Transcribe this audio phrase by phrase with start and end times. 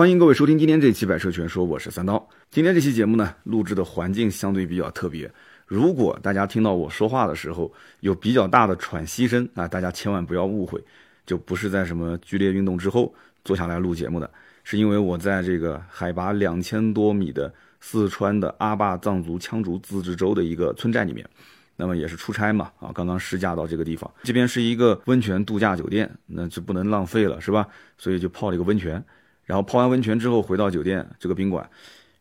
[0.00, 2.26] 欢迎各位收听今天这期《百车全说》，我是三刀。
[2.50, 5.30] 今天这期节目呢，录制的环境相对比较特别。
[5.66, 10.82] 如果大家听到我说话的时候有比较大的喘息声啊，大家千万不要误会，
[11.26, 14.30] 就不是在什么剧烈运动之后坐下来录节目的，
[14.64, 21.28] 是因为我在这个海拔两千多米的四川的阿坝藏族羌族自治州的一个村寨里面。
[21.76, 27.68] 那么也是出差嘛，啊，刚刚试驾到这个地方，这边是一个温泉度假酒店，那就不能浪费了，是吧？
[27.98, 29.02] 所以就泡了一个温泉，
[29.50, 31.68] 然后泡完温泉之后回到酒店这个宾馆，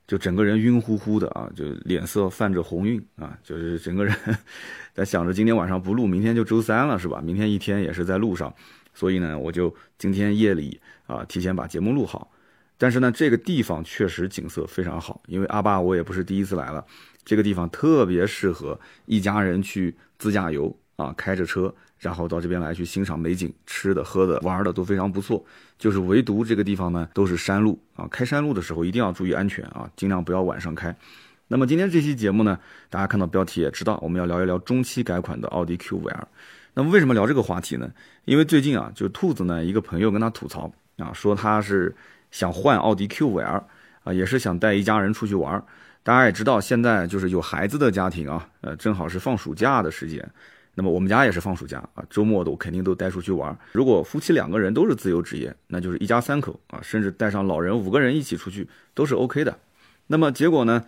[0.08, 4.16] 就整个人晕乎乎的啊，就脸色泛着红晕啊，就是整个人
[4.96, 7.22] 在想着今天晚上不录，明天就周三了，是吧？
[7.24, 8.52] 明天一天也是在路上，
[8.96, 12.32] 所以呢，我就今天夜里啊提前把节目录好。
[12.80, 16.84] 但是呢，这个地方确实景色非常好，因为阿坝我也不是第一次来了。
[17.24, 25.44] 这个地方特别适合一家人去自驾游啊，开着车，然后到这边来去欣赏美景，吃的、喝的、玩的都非常不错。
[25.78, 30.96] 就是唯独这个地方呢，都是山路啊，开山路的时候一定要注意安全啊，尽量不要晚上开。
[31.48, 36.24] 那么今天这期节目呢，大家看到标题也知道，我们要聊一聊中期改款的奥迪 Q5L。
[36.76, 37.92] 那么为什么聊这个话题呢？
[38.26, 41.96] 因为最近啊，就兔子呢，一个朋友跟他吐槽啊，说他是
[42.30, 43.64] 想换奥迪 Q5L
[44.04, 45.62] 啊，也是想带一家人出去玩。
[46.04, 50.30] 大家也知道，现在就是有孩子的家庭啊，呃，正好是放暑假的时间。
[50.76, 53.58] 那么我们家也是放暑假啊，周末都肯定都带出去玩。
[53.74, 59.58] 如果夫妻两个人都是自由职业，那就是一家三口啊，甚至带上老人五个人一起出去都是 OK 的。
[60.08, 60.86] 那么结果呢，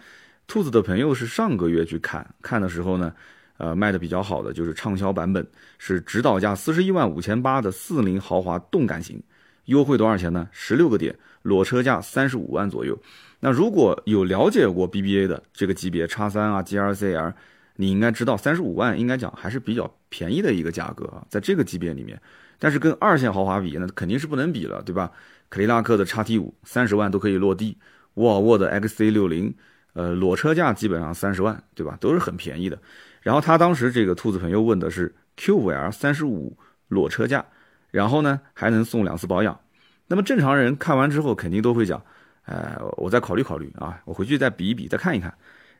[0.48, 3.14] 兔子的朋友是上个月去看，看的时候呢，
[3.58, 5.46] 呃，卖的比较好的就是畅销版本，
[5.78, 9.22] 是指导价四十一万五千八的四零豪华动感型，
[9.66, 10.48] 优惠多少钱呢？
[10.52, 12.98] 十六个点，裸车价三十五万左右。
[13.42, 17.34] 那如果有了解过 BBA 的这个级别叉三啊 GRCL，
[17.76, 22.20] 你应该知道三十五万应该讲还是比较便宜的一个价格啊，在这个级别里面，
[22.60, 25.12] 但是跟二线豪华比那肯定是不能比了，对吧？
[25.50, 27.78] 凯迪拉克的叉 T 五三十万都可以落地，
[28.16, 29.54] 沃尔沃的 XC 六零，
[29.94, 31.98] 呃，裸车价基本上三十万，对吧？
[32.00, 32.80] 都是很便宜的。
[33.22, 36.58] 然后他当时这个兔子朋友问的是 Q5L 三十五
[36.88, 37.46] 裸车价，
[37.90, 39.60] 然后呢还能送两次保养。
[40.08, 42.02] 那么正常人看完之后肯定都会讲。
[42.46, 45.32] 呃，我再考虑考虑啊，我回去再比一比，再看一看，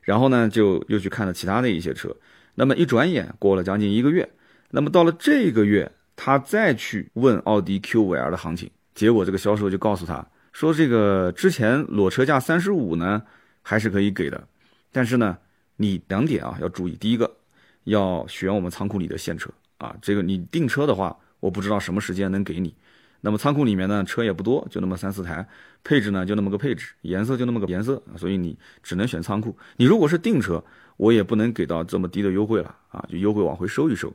[0.02, 2.14] 然后呢，就又去看了其他的一些车。
[2.54, 4.28] 那么一转眼过了将近一个月，
[4.70, 13.22] 那么到了这个月，他再去问奥迪 Q5L 的行情，结果这个销售就告诉他说，这个之前裸车价三十五呢，
[13.62, 14.46] 还是可以给的，
[14.92, 15.38] 但是呢，
[15.76, 17.34] 你两点啊要注意，第一个
[17.84, 22.74] 要选我们仓库里的现车啊，这个你订车的话，我不知道什么时间能给你。
[23.22, 25.46] 那么仓库里面呢，车也不多，就那么三四台，
[25.82, 29.56] 配置呢就那么个配置，颜色就那么个颜色，所以你只能选仓库。
[29.76, 30.62] 你如果是订车，
[30.96, 34.12] 我也不能给到这么低的优惠了啊，就优惠往回收一收，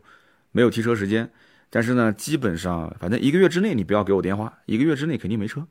[0.52, 1.30] 没有提车时间。
[1.70, 5.66] 但是呢，基本上反正一个月之内你不要给我电话，一个月之内肯定没车。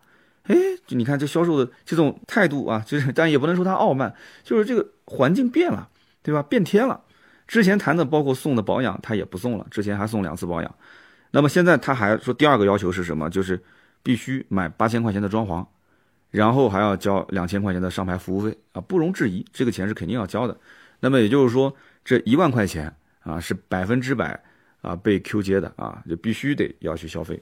[0.45, 5.89] 哎，就你看这销售的这种态度啊，就是但也不能说他傲慢，就是这个环境变了，
[6.23, 6.43] 对吧？
[6.43, 7.03] 变天了。
[7.47, 10.75] 之前谈的包括送的保养，他也不送了，之前还送两次保养。
[11.37, 13.29] 那么现在他还说第二个要求是什么？
[13.29, 13.63] 就是
[14.03, 15.63] 必须买八千块钱的装潢，
[16.31, 20.59] 然后还要交两千块钱的上牌服务费啊，不容置疑，这个钱是肯定要交的。
[20.99, 21.71] 那么也就是说，
[22.03, 24.43] 这一万块钱啊是百分之百
[24.81, 27.39] 啊被 Q 接的啊，就必须得要去消费。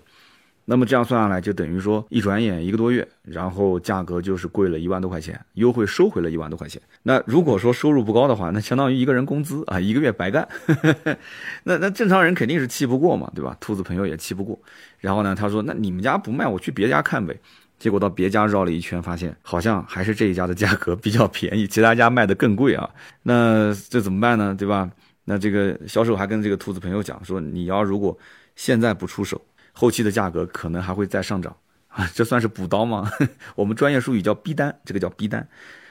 [0.67, 6.81] 那么这样算下来，就等于说一转眼一个多月，然后价格就是贵了一万多块钱，优惠收回了一万多块钱。
[7.03, 10.49] 那如果说收入不高的话，那相当于一个人工资啊，一个月白干。
[11.65, 13.55] 那 那正常人肯定是气不过嘛，对吧？
[13.61, 14.59] 兔子朋友也气不过。
[14.99, 17.39] 然后呢，他说：“那你们家不卖，我去别家看呗。”
[17.79, 22.89] 结果到别家绕了一圈，发现好像还是这一家的价格比较便宜，其他家卖的更贵啊。
[23.25, 24.55] 那这怎么办呢？
[24.59, 24.91] 对吧？
[25.27, 28.17] 那这个销售还跟这个兔子朋友讲说：“你要如果
[28.57, 29.39] 现在不出手。”
[29.77, 31.55] 后期的价格可能还会再上涨
[31.89, 33.11] 啊， 这算是补刀吗？
[33.55, 35.47] 我们专业术语叫逼单，这个叫逼单。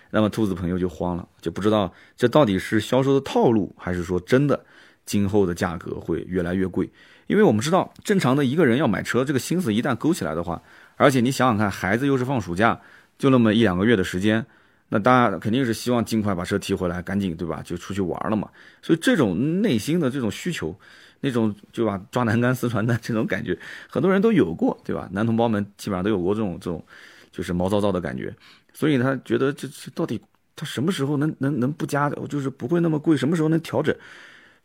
[0.10, 4.64] 那么兔子朋友就慌了，就不知道这到底是销售的套路，还是说真的
[5.06, 6.90] 今后的价格会越来越贵？
[7.28, 10.62] 因为我们知道，正常的一个人要买车，这个心思一旦勾起来的话，
[10.98, 12.80] 而且你想想看，孩子又是放暑假，
[13.18, 14.46] 就那么一两个月的时间，
[14.90, 17.62] 那大家肯定是希望尽快把车提回来，赶紧对吧？
[17.66, 18.48] 就出去玩了嘛。
[18.81, 20.80] 所以这种内心的这种需求。
[21.25, 23.58] 那种就把抓南竿撕传单这种感觉，
[23.90, 25.08] 很多人都有过，对吧？
[25.14, 26.86] 男同胞们基本上都有过这种这种，
[27.31, 28.36] 就是毛躁躁的感觉。
[28.74, 30.22] 所以他觉得这这到底
[30.54, 33.16] 他什么时候能能能不加，就是不会那么贵？
[33.16, 33.96] 什么时候能调整？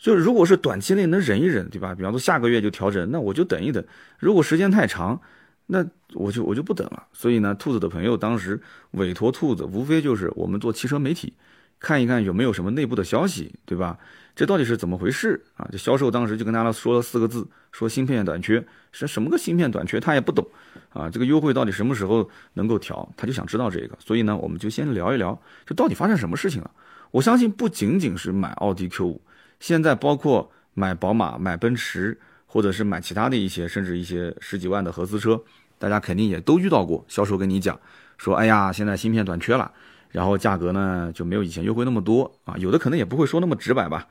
[0.00, 1.94] 就如果是短期内能忍一忍，对吧？
[1.94, 3.84] 比方说下个月就调整，那我就等一等。
[4.18, 5.20] 如果时间太长，
[5.66, 5.84] 那
[6.14, 7.06] 我就我就不等了。
[7.12, 8.60] 所以呢，兔子的朋友当时
[8.92, 11.32] 委托兔子，无非就是我们做汽车媒体，
[11.80, 13.98] 看一看有没有什么内部的消息，对吧？
[14.34, 15.68] 这到底是怎么回事啊？
[15.72, 19.98] 这销售当时就跟大家说了四个字，说芯片短缺，是什么个芯片短缺？
[19.98, 20.46] 他也不懂
[20.90, 21.10] 啊。
[21.10, 23.08] 这个优惠到底什么时候能够调？
[23.16, 23.98] 他就想知道这个。
[23.98, 26.70] 所以呢，我们就先聊一聊，这到底发生什么事情了？
[27.10, 29.18] 我相信不仅仅是买奥迪 Q5，
[29.58, 32.16] 现在包括买宝马、买奔驰，
[32.46, 35.42] 或者是买其他的一些，甚至一些十几万的合资车，
[35.78, 37.80] 大家肯定也都遇到过销售跟你讲
[38.18, 39.72] 说，哎呀，现在芯片短缺了，
[40.10, 42.54] 然后价格呢就没有以前优惠那么多啊。
[42.58, 44.06] 有的可能也不会说那么直白吧。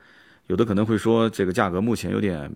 [0.46, 2.50] 有的可能会说这个价格目前有点，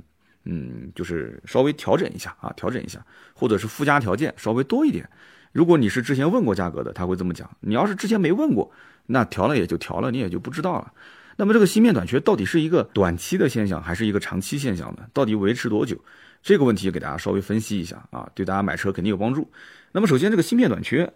[0.45, 3.05] 嗯，就是稍微调整一下啊，调整一下，
[3.35, 5.09] 或者是附加条件稍微多一点。
[5.53, 7.51] 如果你是之前问过价格的，他会这么讲。
[7.61, 8.71] 你要是之前没问过，
[9.05, 10.91] 那调了也就调了，你也就不知道了。
[11.37, 15.03] 那么这个芯片短缺到底是一个短期的现象，还是一个长期现象呢？
[15.13, 15.95] 到底维持多久？
[16.43, 19.47] 这个问题给大家稍微分析一下啊，对大家买车肯定有帮助。
[19.93, 21.13] 那么首先，这个芯片短缺，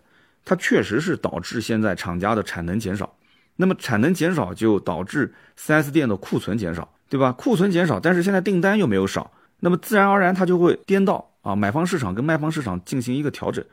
[0.47, 3.15] 它确实是导致现在厂家的产能减少。
[3.57, 7.33] 那么产能减少就导致 4S 店的库存减少，对吧？
[7.33, 13.65] 库存减少，但是现在订单又没有少，那么自然而然它就会颠倒啊，买方市场跟卖方市场进行一个调整。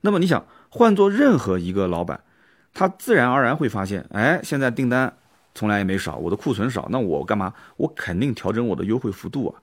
[0.00, 2.20] 那么你想换做任何一个老板，
[2.74, 5.16] 他自然而然会发现，哎，现在订单
[5.54, 7.54] 从来也没少，我的库存少，那我干嘛？
[7.76, 9.62] 我肯定调整我的优惠幅度啊，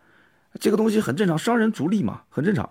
[0.60, 2.70] 这个东西很正常，商人逐利嘛，很正常。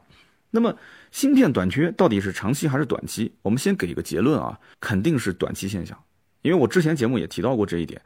[0.55, 0.73] 那么
[1.11, 3.33] 芯片短缺到底是长期还是短期？
[3.43, 5.99] 我们先给一个结论啊，肯定是短期现象。
[6.43, 8.01] 因为我之前节目也提到过这一点，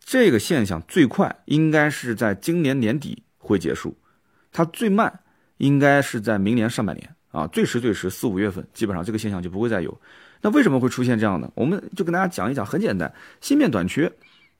[0.00, 3.96] 这个现象最快应该是在今年年底会结束，
[4.50, 5.16] 它最慢
[5.58, 9.96] 应该是在明年上半年啊，最迟最迟四五月份，基本上这个现象就不会再有。
[10.40, 11.48] 那为什么会出现这样呢？
[11.54, 14.12] 我们就跟大家讲一讲，很简单，芯片短缺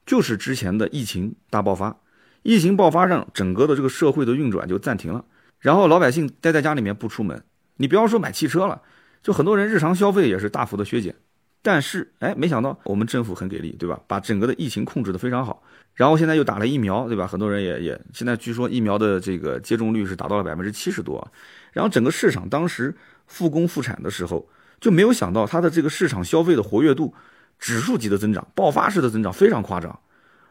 [0.07, 1.97] 就是之前的疫情大爆发，
[2.45, 5.25] 疫情爆发让整个的这个社会的运转就暂停了，
[5.63, 7.41] 然后老百姓待在家里面不出门，
[7.77, 8.83] 你不要说买汽车了，
[9.23, 11.15] 就很多人日常消费也是大幅的削减。
[11.63, 14.01] 但是，哎，没想到我们政府很给力，对吧？
[14.09, 15.63] 把整个的疫情控制的非常好。
[15.95, 17.25] 然后现在又打了疫苗，对吧？
[17.25, 21.25] 很多人也也现在据说疫苗的这个接种率是达到了百分之七十多。
[21.71, 22.93] 然后整个市场当时
[23.29, 24.49] 复工复产的时候，
[24.81, 27.15] 就没有想到它的这个市场消费的活跃度
[27.61, 29.97] 指数级的增长，爆发式的增长非常夸张。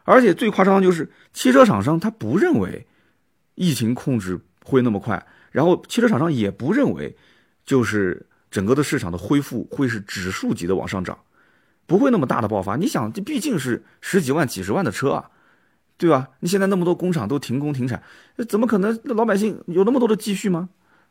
[0.04, 2.86] 而且最夸张的就是汽车厂商他不认为
[3.54, 7.16] 疫情控制会那么快，然后汽车厂商也不认为
[7.64, 8.26] 就是。
[8.52, 11.18] 整个的市场的恢复会是指数级的往上涨，
[11.86, 12.76] 不会那么大的爆发。
[12.76, 15.30] 你想，这毕竟是十几万、几十万的车啊，
[15.96, 16.28] 对吧？
[16.40, 18.02] 你现在那么多工厂都停工停产，
[18.46, 19.00] 怎么可能？
[19.04, 20.68] 老百姓有那么多的积蓄吗？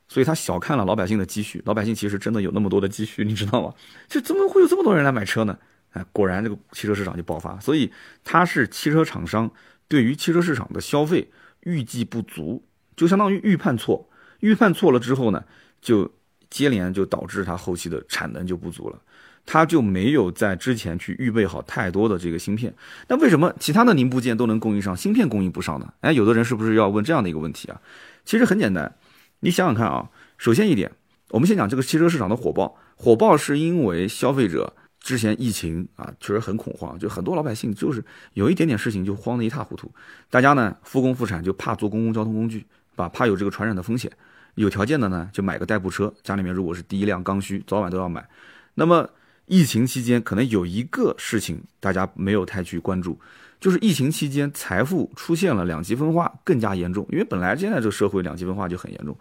[0.07, 1.63] 所以他小看了老百姓的积蓄。
[1.65, 3.73] 老百姓其实真的有那么多的积蓄，你知道吗？
[4.07, 5.57] 这怎么会有这么多人来买车呢？
[5.93, 7.59] 哎，果然这个汽车市场就爆发。
[7.59, 7.91] 所以
[8.23, 9.49] 它是汽车厂商
[9.87, 11.31] 对于汽车市场的消费
[11.61, 12.63] 预计不足，
[13.01, 14.07] 就相当于预判错。
[14.41, 15.43] 预判错了之后呢，
[15.81, 16.11] 就。
[16.51, 19.01] 接连就导致它后期的产能就不足了，
[19.45, 22.75] 它就没有在之前去预备好太多的这个芯片。
[23.07, 25.93] 那为什么其他的零部件都能供应上，芯片供应不上呢？
[26.01, 27.79] 哎，有的人是不是要问这样的一个问题啊？
[28.25, 28.93] 其实很简单，
[29.39, 30.09] 你想想看啊。
[30.37, 30.91] 首先一点，
[31.29, 39.89] 我们先讲这个汽车市场的火爆，火爆是因为消费者之前疫情啊确实很恐慌，就很多老百姓就是有一点点事情就慌得一塌糊涂，
[40.29, 42.65] 大家呢复工复产就怕坐公共交通工具，
[42.95, 44.11] 把怕有这个传染的风险。
[44.55, 46.13] 有条件的呢，就买个代步车。
[46.23, 48.27] 家里面如果是第一辆刚需，早晚都要买。
[48.73, 49.09] 那么
[49.45, 53.19] 疫情期间，可能有一个事情大家没有太去关注，
[53.59, 57.07] 就是疫情期间财富出现了两极分化更加严重。
[57.11, 59.17] 因为本来现在这个社会两极分化就很严重，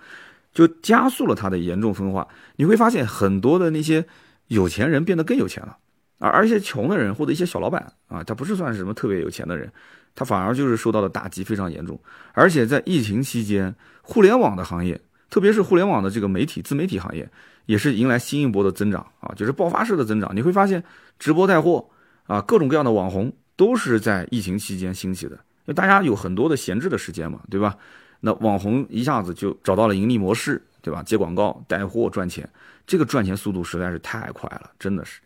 [0.52, 2.26] 就加速了它的严重分化。
[2.56, 4.04] 你会发现很多的那些
[4.48, 5.76] 有钱人变得更有钱了，
[6.18, 9.72] 而而且穷的人或者一些小老板啊，他不是算是什么特别有钱的人，
[10.14, 11.98] 它反而就是受到的打击非常严重。
[12.32, 15.00] 而且在疫情期间，互联网的行业。
[15.30, 17.30] 特别是互联网的这个媒体自媒体行业，
[17.66, 20.34] 也是迎来新一波的增长啊，就是爆发式的增长。
[20.34, 20.82] 你会发现，
[21.20, 21.88] 直播带货
[22.26, 27.76] 啊，各种各样的网红都是在疫情期间兴起的，因为大家有很多的闲置的时间嘛，对吧？
[28.18, 31.00] 那网红一下子就找到了盈利模式，对吧？
[31.04, 32.50] 接广告、带货赚钱，
[32.84, 35.20] 这个赚钱速度实在是太快了，真的是。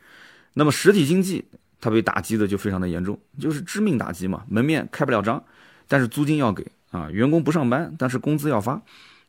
[0.52, 1.42] 那么实体经济
[1.84, 5.44] 他被打击的就非常的严重，就是致命打击嘛，门面开不了张，
[5.86, 8.80] 但是租金要给啊，员工不上班，但是工资要发。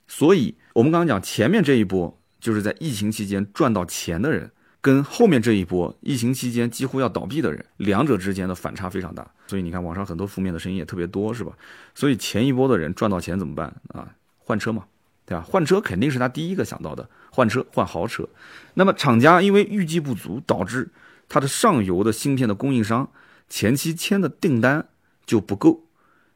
[0.08, 9.30] 所以，我们刚刚讲前面这一波，就是在疫情期间赚到钱的人，跟后面这一波疫情期间几乎要倒闭的人，两者之间的反差非常大。
[9.48, 11.52] 所以你看，网上很多负面的声音也特别多，是吧？
[11.94, 14.08] 所以前一波的人赚到钱怎么办啊？
[14.38, 14.86] 换车嘛，
[15.26, 15.44] 对吧？
[15.46, 18.26] 换车肯定是他第一个想到的，换车换豪车。
[18.76, 20.90] 那么厂家因为预计不足，导致
[21.28, 23.10] 它的上游的芯片的供应商
[23.50, 24.88] 前期签的订单
[25.26, 25.84] 就不够，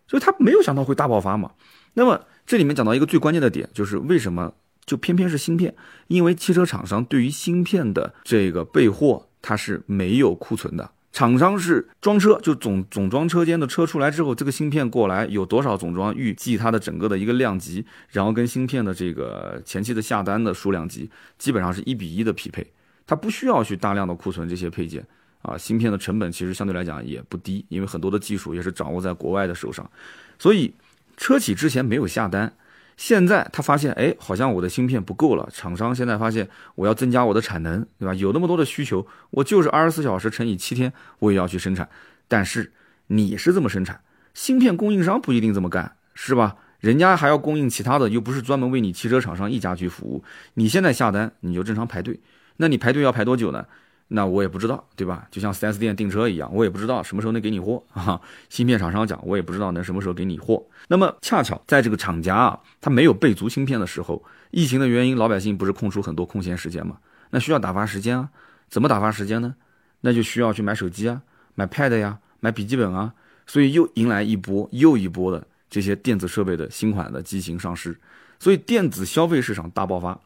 [0.08, 1.52] 所以他没有想到会大爆发嘛。
[1.94, 2.26] 那么。
[2.50, 4.52] 这里面讲到一个最关键的点，就是为什么
[4.84, 5.76] 就偏偏是芯片？
[6.08, 22.66] 因为汽车厂商对于芯片的这个备货，它是没有库存的，厂商是装车，就总总装车间的车出来之后，这个芯片过来有多少总装，预计它的整个的一个量级，然后跟芯片的这个前期的下单的数量级，基本上是一比一的匹配。
[23.10, 25.04] 它不需要去大量的库存这些配件
[25.42, 29.90] 啊，芯片的成本其实相对来讲也不低，因为很多的技术也是掌握在国外的手上，
[30.38, 30.72] 所以
[31.18, 32.54] 车企之前没有下单。
[32.98, 35.50] 现在他发现，哎，好像我的芯片不够了。
[35.52, 38.14] 厂商现在发现，我要增加我的产能，对吧？
[38.14, 41.90] 有那么多的需求，我就是二十四小时乘以七天，我也要去生产。
[42.28, 42.72] 但是
[43.08, 44.00] 你是这么生产，
[44.36, 46.58] 芯片供应商不一定这么干，是吧？
[46.80, 50.24] 人家还要供应其他的，又不是专门为你汽车厂商一家去服务。
[50.54, 52.20] 你现在下单，你就正常排队，
[52.62, 53.66] 那你排队要排多久呢？
[54.10, 55.28] 那我也不知道，对吧？
[55.32, 58.20] 就像 4S 店订车一样，我也不知道什么时候能给你货啊。
[58.50, 60.66] 芯片厂商讲，我也不知道能什么时候给你货。
[60.88, 66.98] 那么恰巧在这个厂家啊，他没有备足芯片的时候，疫情的原因，老百姓不是空出很多空闲时间嘛？
[67.30, 68.30] 那需要打发时间啊？
[68.68, 69.56] 怎么打发时间呢？
[70.02, 71.22] 那就需要去买手机啊，
[71.56, 73.14] 买 Pad 呀，买笔记本啊。
[73.46, 78.00] 所以又迎来一波又一波的这些电子设备的新款的机型上市，
[78.40, 80.20] 所以电子消费市场大爆发。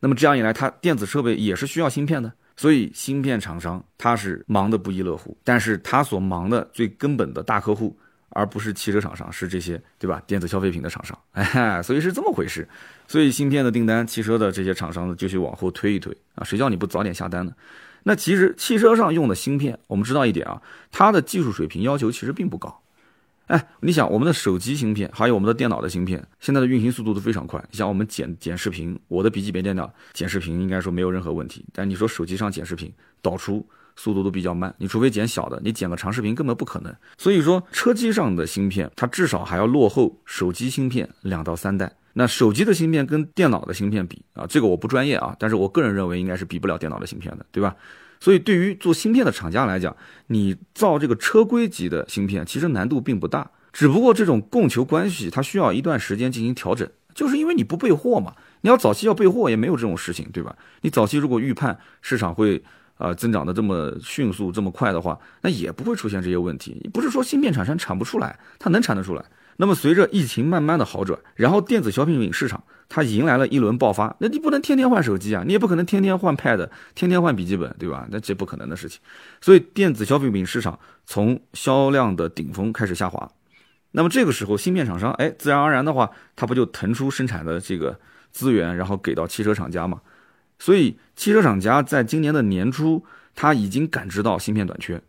[0.00, 2.32] 那么这样一来，它电子设备也是需要芯片的。
[2.58, 7.94] 所以，芯片厂商他是忙得不亦乐乎，但是他所忙的最根本的大客户，
[8.30, 10.22] 而不是汽车厂商，是这些对吧？
[10.26, 12.66] 电子消费品的厂商， 哎，所以是这么回事。
[13.06, 17.52] 所以芯片的订单，汽车的这些厂商呢，就去往后推一推啊，谁叫你不早点下单呢？
[18.04, 22.80] 那其实汽车上用的芯片，我们知道一点啊，它的技术水平要求其实并不高。
[23.46, 27.62] 哎，你想我们的手机芯片，还有我们的电脑的芯片，现在的运行速度都非常快。
[27.70, 31.64] 像我们剪剪视频，我的笔记本电脑剪视频应该说没有任何问题。
[31.72, 34.74] 但你说手机上剪视频，导出速度都比较慢。
[34.78, 36.92] 你除非剪小的，你剪个长视频根本不可能。
[37.16, 41.92] 所以说，车机上的芯片，它至少还要落后手机芯片两到三代。
[42.14, 47.76] 那手机的芯片跟电脑的芯片比啊，这个我不专业啊，但是我个人认为应该是比不了电脑的芯片的，对吧？
[48.18, 49.94] 所以，对于做芯片的厂家来讲，
[50.28, 53.50] 你造这个车规级的芯片，其实难度并不大。
[53.72, 58.34] 只不过这种供求关系，它需要一段时间进行调整，就是因为你不备货嘛。
[58.62, 60.56] 你要早期要备货，也没有这种事情，对吧？
[60.80, 62.62] 你早期如果预判市场会
[62.96, 66.88] 呃增长的这么迅速、这么快的话，那也不会出现这些问题。
[66.92, 69.22] 不是说芯片厂商产不出来，它能产得出来。
[69.58, 78.06] 那么随着疫情慢慢的好转，然后电子消费品市场它迎来了一轮爆发，那你不能天天换手机啊，你也不可能天天换 Pad，天天换笔记本，对吧？
[78.10, 79.00] 那这不可能的事情。
[79.40, 83.30] 所以电子消费品市场从销量的顶峰开始下滑，
[83.92, 87.98] 那么这个时候芯片厂商，哎，自然而然的话，它不就腾出生产的这个
[88.30, 90.00] 资源，然后给到汽车厂家嘛？
[90.58, 93.02] 所以汽车厂家在今年的年初，
[93.34, 95.00] 他已经感知到芯片短缺，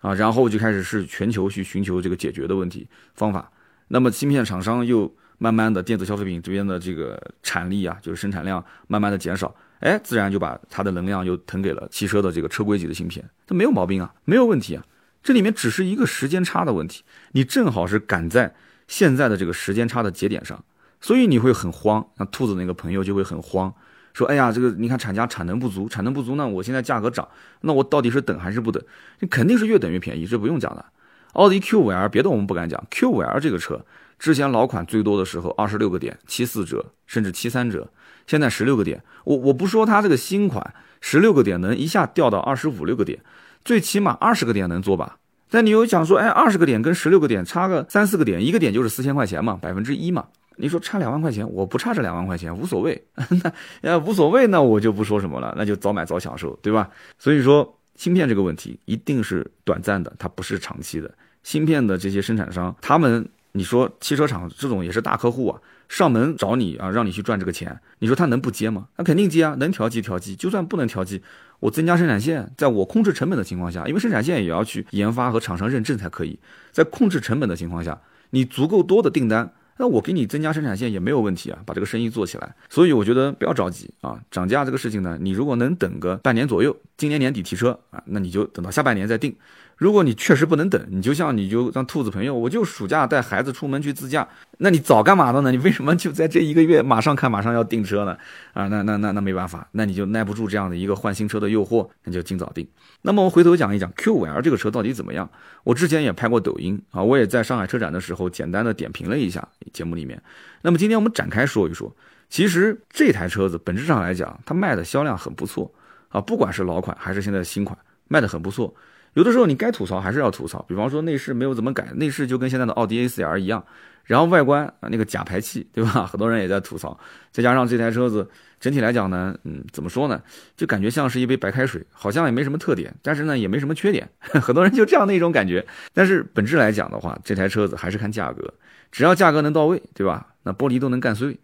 [0.00, 3.50] 啊，然后就开始是全球去寻求这个解决的问题方法。
[3.92, 14.84] 那么芯片厂商又慢慢的电子消费品这边的这个产力啊，就是生产量慢慢的减少，哎，自然就把它的能量又腾给了汽车的这个车规级的芯片，这没有毛病啊，没有问题啊，
[15.24, 18.54] 这里面只是一个时间差的问题，你正好是赶在
[18.86, 20.62] 现在的这个时间差的节点上，
[21.00, 23.74] 所以你会很慌，像兔子那个朋友就会很慌，
[24.14, 27.26] 说，哎呀，这个你看厂家产能不足，产能不足，那我现在价格涨，
[27.62, 28.80] 那我到底是等还是不等？
[29.18, 30.84] 你肯定是越等越便宜，这不用讲的。
[31.34, 33.80] 奥迪 Q5L，别的我们不敢讲，Q5L 这个车
[34.18, 37.88] 之前老款最多的时候二十六个点，七四折，甚至七三折，
[38.26, 39.02] 现在十六个点。
[39.24, 43.20] 我我不说它这个新款十六个点能一下掉到二十五六个点，
[43.64, 45.18] 最起码二十个点能做吧？
[45.48, 50.26] 但你又讲说，哎，二十个点跟十六个点差个三四个点，一个点就是四千块钱嘛，百分之一嘛。
[50.56, 53.02] 你说差两万块钱，我不差这两万块钱，无所谓。
[53.40, 56.90] 那呃无所谓，那我就不说什么了，那就早买早享受，对吧？
[57.18, 57.76] 所以说。
[57.96, 61.10] 芯片这个问题一定是短暂的，它不是长期的。
[61.42, 68.86] 芯片的这些生产商，他们，你说汽车厂这种也是大客户啊，上门找你啊，让你去赚这个钱，你说他能不接吗？
[68.96, 71.22] 那肯定接啊，能调机调机，就算不能调机，
[71.58, 76.38] 我增加生产线，在我控制成本的情况下，因为生产线也要去研发和厂商认证才可以，
[76.70, 79.52] 在控制成本的情况下，你足够多的订单。
[79.78, 82.54] 那我给你增加生产线也没有问题啊，把这个生意做起来。
[82.68, 89.34] 所以我觉得不要着急啊，涨价这个事情呢，你如果能等个半年左右，今年年底提车啊，那你就等到下半年再定。
[89.80, 95.50] 如果你确实不能等，你就像你就让兔子朋友，我就暑假带孩子出门去自驾，那你早干嘛的呢？
[95.50, 98.14] 你为什么就在这一个月马上看马上要订车呢？
[98.52, 102.68] 啊，那那那那没办法，那你就耐不住这样的一个换新车的诱惑，那就尽早定。
[103.00, 105.26] 那么我回头讲一讲 Q 五 L 这个车到底怎么样？
[105.64, 110.22] 我之前也拍过抖音啊，我也在上海车展的时候简单的点评了一下节目里面。
[110.60, 111.90] 那么今天我们展开说一说，
[112.28, 115.72] 其实这台车子本质上来讲，它卖的销量很不错
[116.10, 118.74] 啊，不管是老款还是现在的新款，卖的很不错。
[119.14, 123.64] 有的时候你该吐槽还是要吐槽，比方说内饰没有怎么改，内饰就跟现在的奥迪 A4L 一样，
[124.04, 126.06] 然后外观啊那个假排气，对吧？
[126.06, 126.98] 很多人也在吐槽，
[127.32, 128.28] 再加上这台车子
[128.60, 130.22] 整体来讲呢，嗯，怎么说呢？
[130.56, 135.66] 就感觉像是一杯白开水，好像也没什么特点，但是呢也没什么缺点， 很多人就这样的一种感觉。
[135.92, 138.54] 但是本质来讲的话，这台车子还是看价格，
[138.92, 140.28] 只要价格能到位，对吧？
[140.44, 141.38] 那玻璃都能干碎。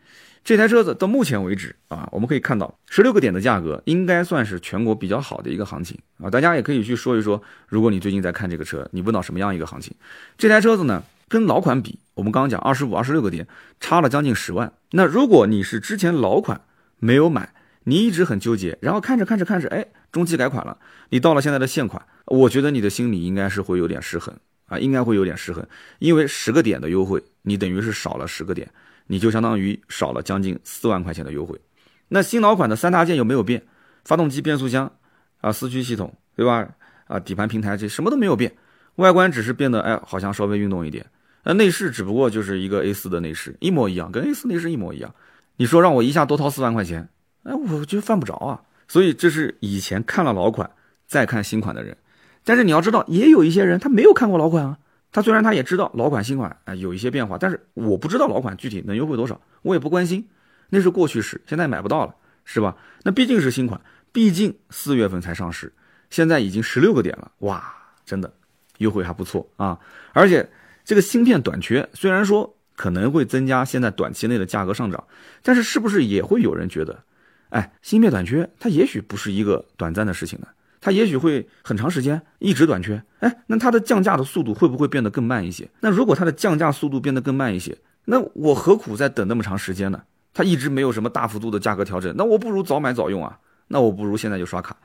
[0.47, 6.31] 这台车子到目前为止啊，我们可以看到十六个点的价格应该算是全国比较好的一个行情啊。
[6.31, 9.93] 大家也可以去说一说，如果你最近在看这个车，你问到什么样一个行情？
[10.39, 13.49] 这台车子呢，跟老款比，我们刚刚讲二十五、二十六个点，
[13.81, 14.73] 差了将近十万。
[14.93, 16.61] 那如果你是之前老款
[17.01, 24.33] 没有买，你一直很纠结，然后看着看着看着，哎，中期改款了，你到了现在的现款，我觉得你的心里应该是会有点失衡
[24.67, 25.67] 啊，应该会有点失衡，
[25.99, 28.71] 因为十个点的优惠，你等于是少了十个点。
[29.07, 31.61] 你就相当于少了将近四万块钱的优惠，
[32.09, 33.63] 那新老款的三大件有没有变？
[34.05, 34.93] 发动机、变速箱
[35.41, 36.69] 啊，四驱系统，对吧？
[37.07, 38.53] 啊，底盘平台这什么都没有变，
[38.97, 41.07] 外观只是变得哎，好像稍微运动一点。
[41.43, 45.15] 那内饰只不过就是一个 A4 的内饰，一模一样，跟 A4 内饰一模一样。
[45.57, 47.09] 你说让我一下多掏四万块钱，
[47.45, 48.63] 哎，我觉得犯不着啊。
[48.89, 50.71] 所以这是以前看了老款
[51.07, 51.97] 再看新款的人，
[52.45, 54.79] 但是你要知道，也有一些人他没有看过老款啊。
[55.17, 60.29] 他虽然他也知道老款新款啊有一些变化，但是我不知道老款具体能优惠多少，我也不关心，
[60.69, 62.77] 那是过去式，现在买不到了，是吧？
[63.03, 63.81] 那毕竟是新款，
[64.13, 65.73] 毕竟四月份才上市，
[66.11, 67.65] 现在已经十六个点了，哇，
[68.05, 68.31] 真的
[68.77, 69.81] 优惠还不错啊！
[70.13, 70.47] 而且
[70.85, 75.03] 这个芯片短缺，虽然说可能会增加现在短期内的价格上涨，
[75.43, 77.03] 但是是不是也会有人觉得，
[77.49, 80.49] 哎，芯片短缺，它也许不是一个短暂的事情呢？
[80.87, 85.69] 它也许会很长时间一直短缺，哎，那它的降价的速度会不会变得更慢一些？
[85.81, 90.01] 那如果它的降价速度变得更慢一些，那我何苦再等那么长时间呢？
[90.33, 94.77] 它一直没有什么大幅度的价格调整，那我不如早买早用啊，那我不如现在就刷卡，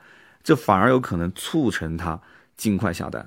[0.42, 2.20] 这反而有可能促成它
[2.56, 3.24] 尽快下单，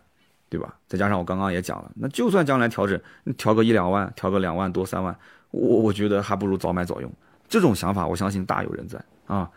[0.49, 0.75] 对吧？
[0.89, 2.99] 再加上我刚刚也讲了，那就算将来调整，
[3.37, 5.17] 调个一两万，调个两万多三万，
[5.51, 7.09] 我我觉得还不如早买早用，
[7.47, 9.49] 这种想法我相信大有人在啊。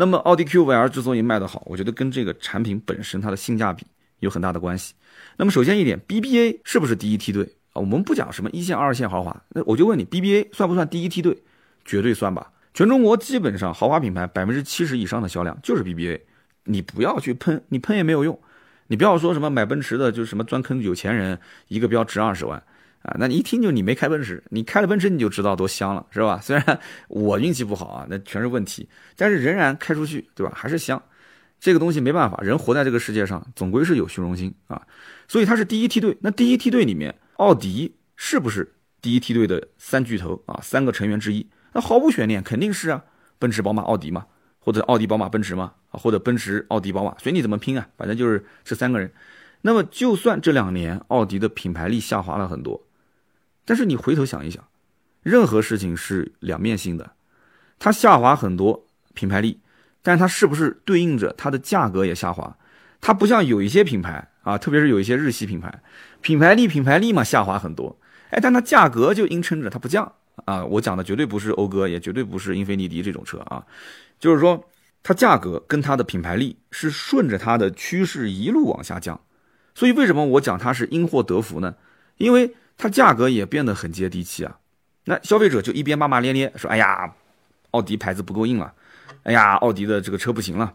[0.00, 3.86] 那么奥迪 Q 五 L 之所以卖得好，我觉得跟这个产品本身它的性价比
[4.20, 4.94] 有很大的关系。
[5.36, 7.76] 那么首先一点，BBA 是不是第一梯队啊？
[7.76, 11.36] 我们不讲什么一线、二线豪华，那我就问你，BBA 算不算第一梯队？
[11.84, 12.50] 绝对算吧。
[12.72, 16.18] 全中国基本上豪华品牌百分之七十以上的销量就是 BBA，
[16.64, 18.40] 你不要去喷，你喷也没有用。
[18.86, 21.38] 你不要说什么买奔驰的就什么钻坑有钱人，
[21.68, 22.62] 一个标值二十万。
[23.02, 26.38] 啊，那你一听就你没开奔驰，你开了奔驰你就知道多香了，是吧？
[26.44, 30.52] 虽然我运气不好啊，那全是问题，但是仍然开出去，对吧？
[30.54, 31.02] 还是香。
[31.58, 34.80] 这个东西没办法，人活在这个世界上，总归是有虚荣心啊。
[35.28, 36.16] 所以它是第一梯队。
[36.20, 40.58] 那第一梯队里面，奥迪是不是第一梯队的三巨头啊？
[40.62, 41.46] 三个成员之一？
[41.72, 43.04] 那毫无悬念，肯定是啊。
[43.38, 44.26] 奔驰、宝马、奥迪嘛，
[44.58, 49.10] 或者奥迪、宝马、奔驰嘛，啊，或者奔驰、奥迪、宝马，随你怎么拼啊，反正就是这三个人。
[49.62, 52.86] 那么就算这两年奥迪的品牌力下滑了很多。
[53.70, 54.66] 但是你回头想一想，
[55.22, 57.12] 任何事情是两面性的，
[57.78, 59.60] 它下滑很多品牌力，
[60.02, 62.56] 但它是不是对应着它的价格也下滑？
[63.00, 65.82] 它不像有一些品牌啊，特别是有一些日系品牌，
[66.20, 67.96] 品牌力品牌力嘛下滑很多，
[68.30, 70.12] 哎，但它价格就硬撑着它不降
[70.46, 70.64] 啊。
[70.64, 73.64] 我讲的绝对不是讴歌，也绝对不是英菲尼迪这种车啊，
[74.18, 74.68] 就是说
[75.04, 79.20] 它价格跟它的品牌力是顺着它的趋势一路往下降，
[79.76, 81.76] 所以为什么我讲它是因祸得福呢？
[82.16, 82.52] 因为。
[82.80, 84.56] 它价格也变得很接地气啊，
[85.04, 87.12] 那消费者就一边骂骂咧咧说：“哎呀，
[87.72, 88.72] 奥迪牌子不够硬了，
[89.24, 90.72] 哎呀，奥迪的这个车不行了。”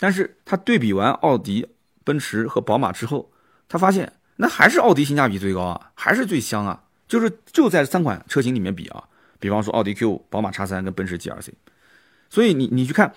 [0.00, 1.68] 但是他对比完奥迪、
[2.02, 3.30] 奔驰和宝马之后，
[3.68, 6.80] 他发现那还是奥迪性价比最高啊，还是最香啊。
[7.06, 9.04] 就是就在三款车型里面比啊，
[9.38, 11.50] 比方说奥迪 Q、宝马 X3 跟奔驰 GLC，
[12.30, 13.14] 所以你你去看，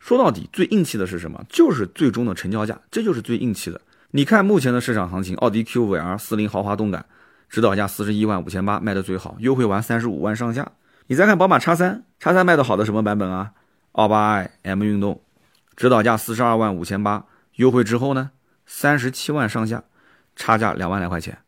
[0.00, 1.44] 说到底最硬气的是什么？
[1.50, 3.78] 就是最终的成交价，这就是最硬气的。
[4.12, 7.04] 你看目前的市场行情，奥迪 Q5L 四零豪华动感。
[7.48, 10.70] 指导价四十一万五千八卖的最好，优惠完三十五万上下。
[11.06, 13.52] 你再看宝马叉三，叉三卖的好的什么版本啊？
[13.92, 15.22] 奥八 i M 运动，
[15.74, 18.30] 指导价四十二万五千八，优惠之后呢，
[18.66, 19.82] 三十七万上下，
[20.36, 21.38] 差价两万来块钱。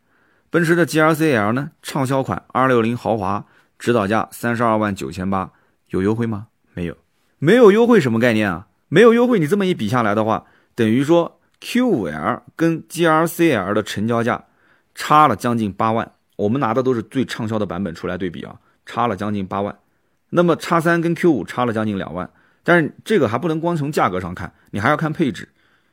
[0.49, 3.45] 奔驰的 GLC L 呢，畅销款二六零豪华，
[3.79, 5.53] 指导价三十二万九千八，
[5.91, 6.47] 有优惠吗？
[6.73, 6.97] 没有，
[7.39, 8.67] 没有优惠什么概念啊？
[8.89, 14.47] 没有优惠，你这么一比下来的话，等于说 Q5L 跟 GLC L 的成交价。
[15.03, 19.79] 差了将近八万，我们拿的都是最畅销的版本出来对比啊，差了将近八万。
[20.29, 22.29] 那么叉三跟 Q 五差了将近两万，
[22.63, 25.49] 但是这个还不能光从价格上看，你还要看配置。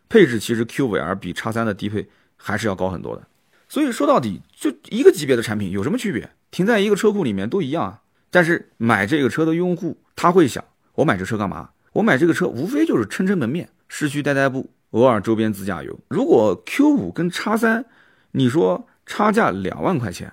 [0.09, 3.25] 配置其实 Q 五 L 比叉三的低配还是要高很多的。
[3.69, 6.29] 所以说到底就一个级别的产品有什么区别？
[6.51, 8.01] 停在一个车库里面都一样啊。
[8.29, 10.61] 但是买这个车的用户他会想，
[10.95, 11.69] 我买这车干嘛？
[11.93, 15.97] 我买这个车无非就是撑撑门面，市区代代步偶尔周边自驾游。
[16.09, 17.85] 如果 Q 五跟叉三，
[18.31, 20.31] 你说差价两万块钱，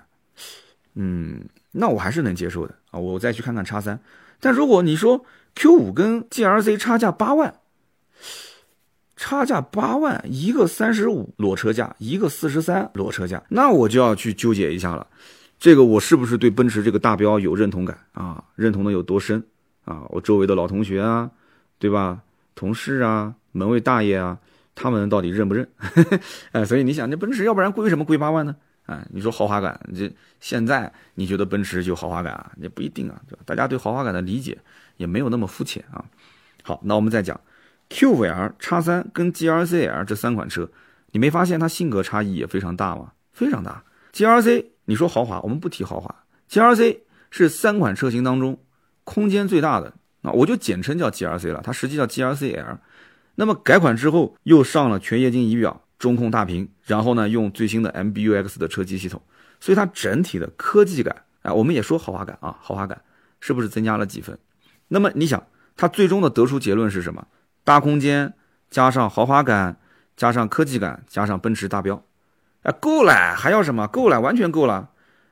[0.93, 2.99] 嗯，那我还是能接受的啊。
[2.99, 3.99] 我再去看看叉三。
[4.39, 7.55] 但如果你说 Q 五跟 G R C 差价八万，
[9.15, 15.07] 差价八万，一个三十五裸车价，一个四十三裸车价，那我就要去纠结一下了。
[15.57, 18.43] 这个我是不是对奔驰这个大标有认同感啊？
[18.55, 19.41] 认同的有多深
[19.85, 20.03] 啊？
[20.09, 21.31] 我周围的老同学啊，
[21.79, 22.21] 对吧？
[22.53, 24.37] 同事啊，门卫大爷啊，
[24.75, 25.67] 他们到底认不认？
[26.51, 28.55] 哎，所以你想，那奔驰要不然贵什么贵八万呢？
[28.85, 32.51] 哎，你说豪华感，这现在你觉得奔驰就豪华感啊？
[32.57, 33.41] 也不一定啊，对吧？
[33.45, 34.57] 大家对豪华感的理解
[34.97, 36.05] 也没有那么肤浅啊。
[36.61, 37.39] 好，那我们再讲
[37.89, 40.69] Q5L、叉三跟 GRC-L 这三款车，
[41.11, 43.13] 你没发现它性格差异也非常大吗？
[43.31, 43.83] 非常大。
[44.13, 44.65] GRC。
[44.87, 46.13] 你说豪华，我们不提豪华。
[46.47, 48.59] G R C 是三款车型当中
[49.03, 51.59] 空间最大的，那我就简称叫 G R C 了。
[51.63, 52.77] 它实际叫 G R C L。
[53.35, 59.21] 那么改款之后又上了全液晶仪表、中控大屏，然后呢用最新的 M B U X 的车机系统，
[59.59, 63.01] 所以它整体的科技感，啊，我们也说豪华感啊，豪华感
[63.39, 64.37] 是不是增加了几分？
[64.87, 65.45] 那么你想，
[65.75, 67.27] 它最终的得出结论是什么？
[67.63, 68.33] 大空间
[68.69, 69.77] 加上豪华感，
[70.15, 72.03] 加上科技感，加上奔驰大标。
[72.63, 73.87] 啊，够了，还要什么？
[73.87, 74.89] 够了，完全够了。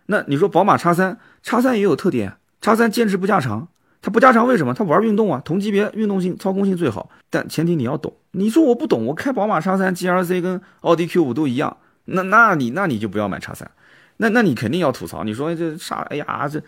[0.07, 3.69] 那你说宝马叉三，叉三也有特点，叉三坚持不加长，
[4.03, 4.73] 它不加长为什么？
[4.73, 7.09] 它玩运动啊，同级别运动性、操控性最好。
[7.29, 8.13] 但前提你要懂。
[8.31, 13.71] 你说我不懂，我开宝马叉三、G L C 跟奥迪 Q 五都一样，那那你那你就不要买叉三。
[14.17, 16.01] 那那你肯定要吐槽，你说这啥？
[16.09, 16.61] 哎呀，这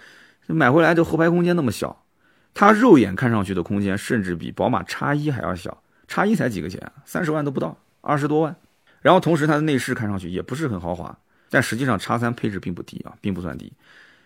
[0.48, 2.06] 买回来这后排空间那么小，
[2.54, 6.90] 它肉眼看上去的空间甚至比宝马叉一还要小，叉一才几个钱？
[7.04, 8.56] 三十万都不到，二十多万。
[9.02, 11.14] 然后同时，它的内饰看上去也不是很豪华，
[11.50, 13.74] 但实际上叉三配置并不低啊，并不算低，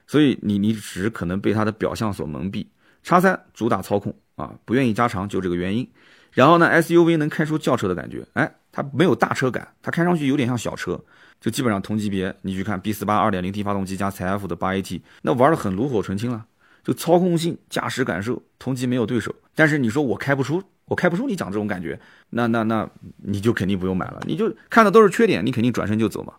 [0.06, 2.68] 所以你你只可能被它的表象所蒙蔽。
[3.04, 5.90] 叉三主打操控啊，不愿意加长就这个原因。
[6.32, 11.00] 然后呢，SUV 能开出轿车的感觉，哎，它没有大车感，它开上去有点像小车，
[11.42, 12.36] 就基本上同级别。
[12.44, 16.46] 你去看 B 四八 2.0T 发动机加 CF 的八 AT，那玩的很炉火纯青了，
[16.84, 19.34] 就操控性、驾驶感受，同级没有对手。
[19.56, 20.62] 但是你说我开不出。
[20.86, 22.00] 我开不出你讲这种感觉，
[22.32, 26.34] 那那那你就肯定不用买了，你就看的都是缺点，你肯定转身就走嘛，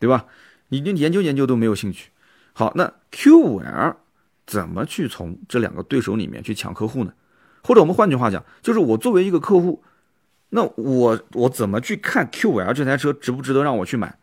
[0.00, 0.26] 对吧？
[0.70, 2.10] 你连研究研究都没有兴趣。
[2.52, 3.94] 好，那 Q5L
[4.52, 7.12] 怎么去从这两个对手里面去抢客户呢？
[7.62, 9.82] 或者我们换句话讲，就是我作为一个客户，
[10.50, 14.18] 那我我怎么去看 Q5L 这台车值不值得让我去买？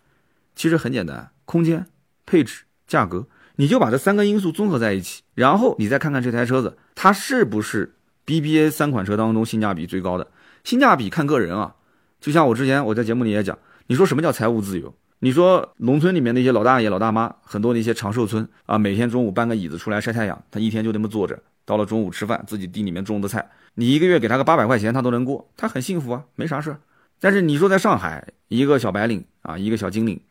[0.55, 1.87] 其实很简单，空间、
[2.27, 7.95] 配置、价格，你就把这三个因素综合在一起，然后你再看看这台车子它是不是。
[8.25, 10.27] BBA 三款车当中性价比最高的，
[10.63, 11.73] 性价比看个人啊。
[12.21, 14.93] 就像我之前我在节目里也讲，你说什么叫财务自由？
[15.21, 26.79] 你说农村里面那些老大爷老大妈，很多那些长寿村啊，每天中午搬个椅子出来晒太阳，他一天就那么坐着，到了中午吃饭，自己地里面种的菜，你一个月给他个八百块钱，他都能过，他很幸福啊，没啥事儿。
[27.19, 30.21] 但是你说在上海，一个小白领啊，一个小精灵，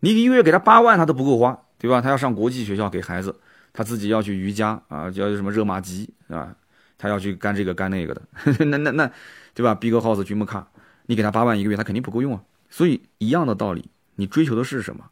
[0.00, 2.00] 你一个月给他八万，他都不够花，对吧？
[2.00, 3.34] 他要上国际学校给孩子，
[3.72, 6.54] 他自己要去瑜伽啊，要什么热玛吉啊。
[7.00, 8.22] 他要去干这个干那个的，
[8.66, 9.08] 那那那，
[9.54, 10.66] 对吧？Big House 君莫卡，
[11.06, 12.42] 你给他八万一个月，他肯定不够用啊。
[12.68, 15.04] 所以一样的道理，你追求的是什么？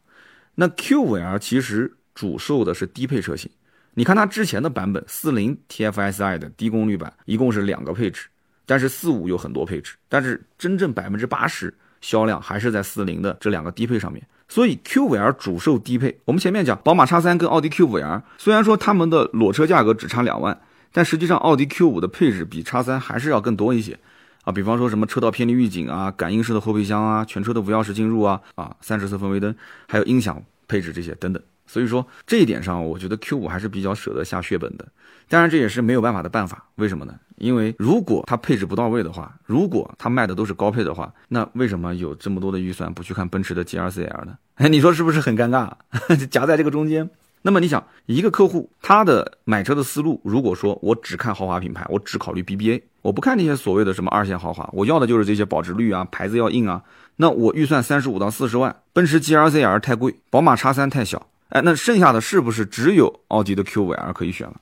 [0.55, 3.49] 那 Q5L 其实主售的是低配车型。
[3.93, 8.27] 你看它之前的版本，四零 TFSI 的低功率版，一共是两个配置，
[8.65, 14.23] 但是四五有很多配置，但是真正百分之八十销量还是在四零的这两个低配上面。
[14.47, 16.19] 所以 Q5L 主售低配。
[16.25, 20.59] 我们前面讲，宝马叉三跟奥迪 Q5L，虽然说他们的裸车价格只差两万。
[20.93, 23.99] 但实际上，奥迪 Q 五的配置比叉三还是要更多一些，
[24.47, 29.53] 啊，比方说什么车道偏离预警啊、感应式的后备箱啊、全车的无钥匙进入啊、啊三十色氛围灯，
[29.89, 31.43] 还有音响配置这些等等。
[31.65, 34.87] 所以说这一点上，我觉得 Q 五还是比较舍得下血本的。
[35.27, 37.13] 当然这也是没有办法的办法，为什么呢？
[37.35, 44.37] 因为如果它配置不到位的话，如果它卖的都是高配的话，那为什么有这么多的预算不去看奔驰的 G R C L 呢？
[44.55, 45.69] 哎， 你说是不是很尴尬？
[46.31, 47.09] 夹在这个中间。
[47.43, 56.83] 那么你想，一个客户他的买车的思路，如果说我只看豪华品牌，我只考虑 BBA，我不看那些所谓的什么二线豪华，我要的就是这些保值率啊，牌子要硬啊。
[57.15, 64.59] 那我预算三十五到四十万，奔驰 GLC R 太贵，宝马叉三太小，哎，那剩下的是不是只有奥迪的 Q 五 L 可以选了？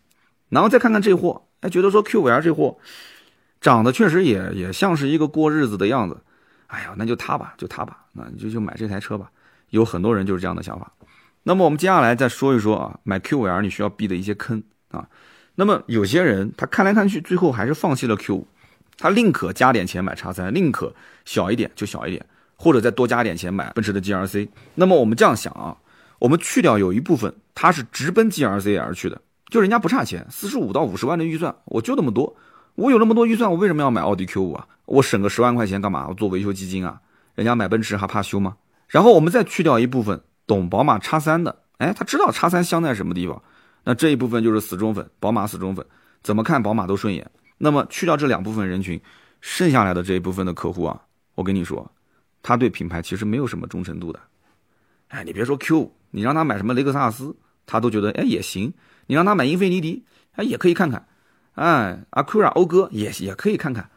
[0.49, 2.77] 然后再看看这货，哎，觉得说 Q 五 L 这货
[3.59, 6.15] 长得确实也也像是一个过日子的样子，
[6.67, 9.31] 哎呀，那就它吧，就它吧，那你就就买这台车吧。
[9.71, 10.91] 有很多人就是这样的想法。
[11.41, 15.03] 那么我们接下来再说一说啊，买 Q 五 L 你需要避的一些坑啊。
[15.55, 18.43] 那么有些人他看来看去，最后还是放弃了 Q5，
[18.97, 24.49] 他宁可加点钱买叉三，宁可小一点就小一点，或者再多加点钱买奔驰的 G R C。
[24.75, 25.77] 那么我们这样想啊，
[26.19, 32.35] 我们去掉有一部分他是直奔 G R C 而去的，就人家不差钱，四十五到五十万的预算，我就那么多，
[32.75, 34.67] 我有那么多预算，我为什么要买奥迪 Q5 啊？
[34.85, 36.07] 我省个十万块钱干嘛？
[36.09, 36.99] 我做维修基金啊？
[37.35, 38.57] 人家买奔驰还怕修吗？
[38.87, 43.41] 然后我们再去掉一部分懂宝马叉三的，哎，他知道叉三香在什么地方，
[43.85, 45.85] 那这一部分就是死忠粉，宝马死忠粉，
[46.21, 47.25] 怎么看宝马都顺眼。
[47.57, 48.99] 那么去掉这两部分人群，
[49.39, 50.99] 剩下来的这一部分的客户啊，
[51.35, 51.89] 我跟你说，
[52.43, 54.19] 他对品牌其实没有什么忠诚度的。
[55.09, 57.33] 哎，你别说 Q，你让他买什么雷克萨斯，
[57.65, 58.73] 他都觉得哎也行。
[59.05, 61.07] 你让他买英菲尼迪，哎也可以看看。
[61.53, 63.87] 哎，阿库拉讴歌也也可以看看。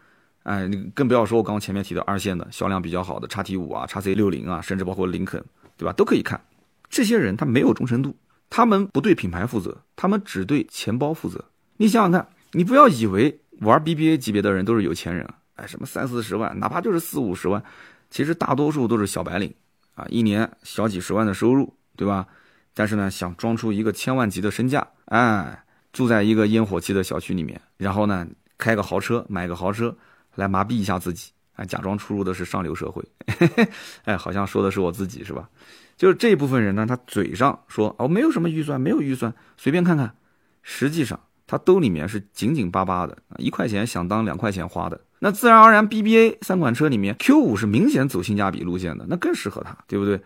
[0.42, 5.42] 哎，你更不要说我刚刚前面提的二线的销量比较好的叉 T 五啊、叉 C 六零啊，甚至包括林肯，
[5.76, 5.92] 对吧？
[5.94, 6.40] 都可以看。
[6.88, 8.14] 这些人他没有忠诚度，
[8.50, 11.44] 他们不对品牌负责，他们只对钱包负责。
[11.76, 17.62] 你想想看，你不要以为玩 BBA 级别的人都是有钱人，哎，什么三四十万，哪怕就是四五十万，
[18.10, 19.54] 其实大多数都是小白领
[19.94, 22.26] 啊，一年小几十万的收入，对吧？
[22.74, 29.96] 但是呢，想装出一个千万级的身价，哎，住在一个烟火气的小区里面，然后呢，开个豪车，买个豪车。
[30.34, 33.02] 来麻痹一下自己，哎，假装出入的是上流社会，
[34.04, 35.50] 哎，好像说的是我自己是吧？
[35.98, 40.14] 就是这部分人呢，他嘴上说哦没有什么预算，没有预算，随便看看，
[40.62, 45.00] 实际上他兜里面是紧紧巴巴的，一块钱想当两块钱花的。
[45.18, 50.20] 那自然而然，BBA 三款车里面，Q 五是明显走性价比路线的，那更适合他，对不对？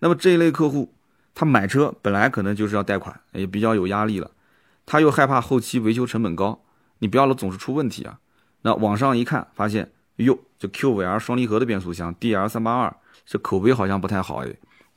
[0.00, 0.92] 那么这一类客户，
[1.34, 4.30] 他买车本来可能就是要贷款，也比较有压力了，
[4.84, 6.62] 他又害怕后期维修成本高，
[6.98, 8.18] 你不要了总是出问题啊。
[8.60, 14.54] 那网上一看，发现哟，这 Q5L 双离合的变速箱，DL 三八二，这口碑好像不太好哎，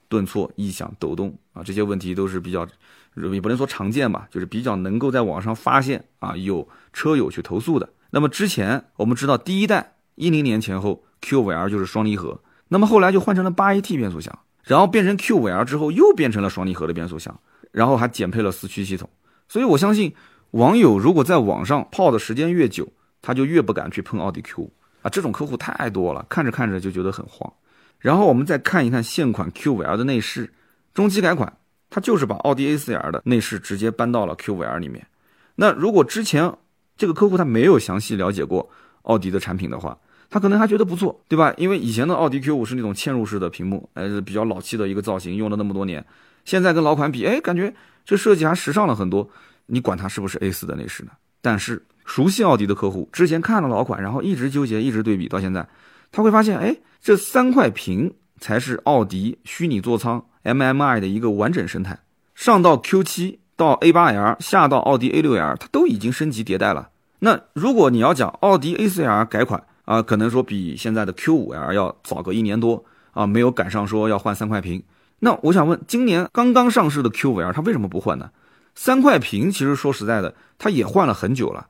[0.10, 2.68] 顿挫、异响、抖动啊，这些问题都是比较，
[3.16, 7.90] 也不能说常见吧，就是比较能够在网上发现啊，有车友去投诉的。
[8.12, 12.40] 那么之前我们知道，第一代一零年前后 Q5L 就是双离合，
[12.70, 17.38] 那么后来就换成了八 AT 变速箱，然后变成 Q5L 之后又变成了双离合的变速箱，
[17.72, 19.10] 然后还减配了四驱系统。
[19.50, 20.14] 所以我相信
[20.52, 22.88] 网友如果在网上泡的时间越久，
[23.22, 27.52] 他就越不敢去碰奥迪 Q 啊，这种客户太多了，看着看着就觉得很慌。
[28.00, 30.54] 然后我们再看一看现款 Q5L 的内饰，
[30.94, 31.58] 中期改款，
[31.90, 35.08] 它就是把奥迪 A4L 的内饰直接搬到了 Q5L 里面。
[35.56, 36.54] 那如果之前
[36.96, 38.70] 这个客户他没有详细了解过
[39.04, 39.98] 奥迪的产品的话，
[40.30, 41.54] 他可能还觉得不错，对吧？
[41.58, 46.06] 因为以前的奥迪 Q5 是那种嵌入式的屏幕，呃，比较老气的一个造型，用了那么多年，
[46.46, 47.74] 现在跟老款比，哎，感觉
[48.06, 49.30] 这设计还时尚了很多。
[49.66, 51.12] 你管它是不是 A4 的内饰呢？
[51.42, 51.84] 但是。
[52.10, 55.68] 熟悉奥迪的客户之前看了老款，然后一直纠结，一直对比到现在，
[56.12, 62.00] 他会发现，哎，这三块屏才是奥迪虚拟座舱 MMI 的一个完整生态。
[62.34, 66.90] 上到 Q7 到 A8L，下到奥迪 A6L，它都已经升级迭代了。
[67.20, 74.84] 那如果你要讲奥迪 A4L 改款啊，可能说比现在的 Q5L 要早个一年多啊，没有赶上说要换三块屏。
[75.20, 78.30] 那我想问，今年刚刚上市的 Q5L，它为什么不换呢？
[78.76, 81.68] 三块屏其实说实在的，它也换了很久了。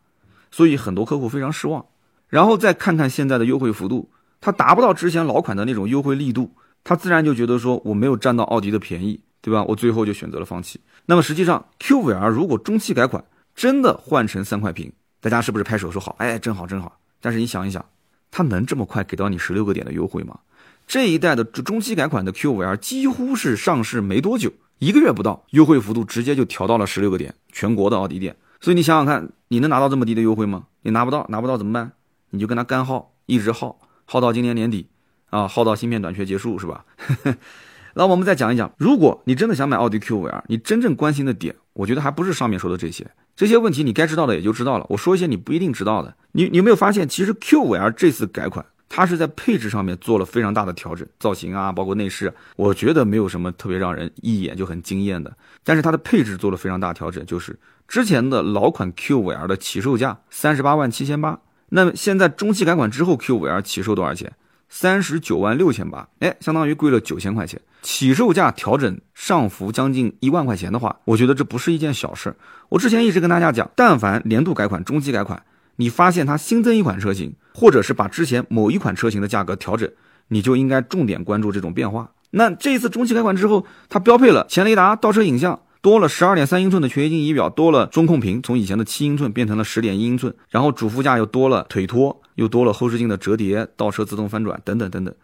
[0.52, 1.86] 所以很多客户非常失望，
[2.28, 4.10] 然后再看看现在的优惠幅度，
[4.48, 6.50] 它达不到之前老款的那种优惠力度，
[6.82, 9.62] 他自然就觉得说我没有占到奥迪的便宜，对吧？
[9.66, 10.80] 我最后就选择了放弃。
[11.06, 13.22] 那么实际上，Q5L 如果中期改款
[13.54, 16.16] 真的换成三块屏，大家是不是拍手说好？
[16.20, 16.98] 哎，真好真好。
[17.20, 17.84] 但是你想一想，
[18.32, 20.40] 它能这么快给到你十六个点的优惠吗？
[20.88, 28.38] 这一代的中期改款的 Q5L 几乎是上市没多久，一个月不到，优惠幅度直接就调到了十六个点，全国的奥迪店。
[28.62, 30.68] 所以你想想看，你能拿到这么低的优惠吗？
[30.84, 31.92] 你拿不到，拿不到怎么办？
[32.30, 33.78] 你就跟他干耗，一直耗，
[34.10, 34.88] 耗到今年年底，
[35.30, 36.86] 啊，耗到芯片短缺结束，是吧？
[37.94, 44.86] 那我们再讲一讲，如果你真的想买奥迪 Q5L，你真正关心的点，我觉得还不是上面说的这些，这些问题你该知道的也就知道了。
[44.90, 48.66] 我说一些你不一定知道的，你你有没有发现，其实 Q5L 这次改款？
[48.90, 55.36] 它是在配置上面做了非常大的调整，造型啊，包括内饰，我觉得没有什么特别让人一眼就很惊艳的。
[55.64, 61.38] 但是它的配置做了非常大调整，就是之前的老款 Q5L 的起售价三十八万七千八，
[61.70, 64.32] 那么现在中期改款之后 Q5L 起售多少钱？
[64.70, 67.60] 三十九万六千八，哎，相当于贵了九千块钱。
[67.82, 72.36] 起售价调整上浮将近一万块钱的话，我觉得这不是一件小事。
[72.68, 75.42] 我之前一直跟大家讲，但凡年度改款、中期改款。
[75.78, 79.90] 你发现它新增一款车型，或者是把之前某一款车型的价格调整，
[80.28, 82.12] 你就应该重点关注这种变化。
[82.32, 95.16] 那这一次中期改款之后，它标配了前雷达、倒车影像，多了十二点三英寸的全液晶仪表，多了中控屏，从以前的七英寸变成了十点一英寸，然后主副驾又多了腿托，又多了后视镜的折叠、倒车自动翻转等等等等。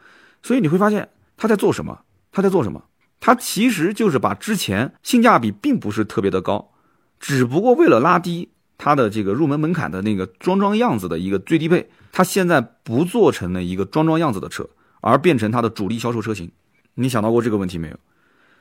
[0.41, 1.99] 所以你会发现它在做什么？
[2.31, 2.81] 它在做什么？
[3.19, 6.71] 它其实就是把之前性价比并不是特别的高，
[7.19, 8.47] 只不过为了拉低。
[8.77, 14.69] 它的这个入门门槛的那个装装样子的一个最低配，它现在不做成了一个装装样子的车，
[15.01, 16.49] 而变成它的主力销售车型。
[16.93, 17.97] 你想到过这个问题没有？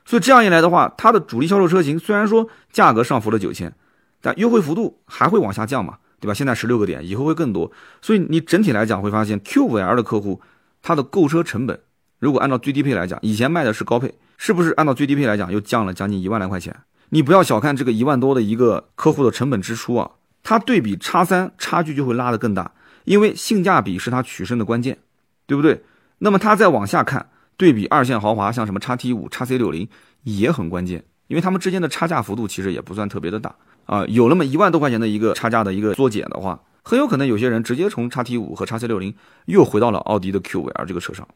[0.05, 3.73] 所以这样一来的话，它的主力销售车型虽然说价格上浮了九千，
[4.21, 5.99] 但优惠幅度还会往下降嘛？
[6.21, 6.35] 对吧？
[6.35, 7.71] 现在十六个点，以后会更多。
[8.01, 10.41] 所以你整体来讲会发现，Q5L 的客户
[10.81, 11.81] 他的购车成本，
[12.21, 16.75] 如果按照最低配来讲，以前卖的是高配，是不是按照最低配来讲又降了将近一万来块钱？
[17.09, 20.11] 你不要小看这个一万多的一个客户的成本支出啊，
[20.43, 22.73] 它对比叉三差距就会拉得更大，
[23.05, 24.99] 因为性价比是它取胜的关键，
[25.47, 25.83] 对不对？
[26.19, 29.88] 那么它再往下看，对比二线豪华，像什么叉 T 五、叉 C 六零
[30.23, 33.55] 也很关键，因为它们之间的差价幅度其实也不算特别的大
[33.87, 39.15] 啊，有那么一万多块钱的一个差价的一个缩减的话，很有可能有些人直接从叉 T 五和叉 C 六零
[39.47, 41.27] 又回到了奥迪的 Q 五 L 这个车上。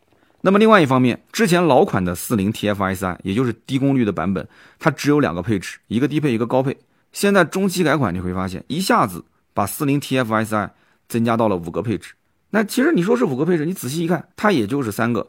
[0.43, 4.47] 那么另外一方面，之前老款的四零 TFSI，也就是低功率的版本，
[4.79, 6.77] 它只有两个配置，一个低配，一个高配。
[7.13, 9.25] 现在中期改款，你会发现一下子
[9.55, 10.71] 把四零 TFSI
[11.09, 12.13] 增加到了五个配置。
[12.51, 15.27] 那其实你说是五个配置，你仔细一看，它也就是三个：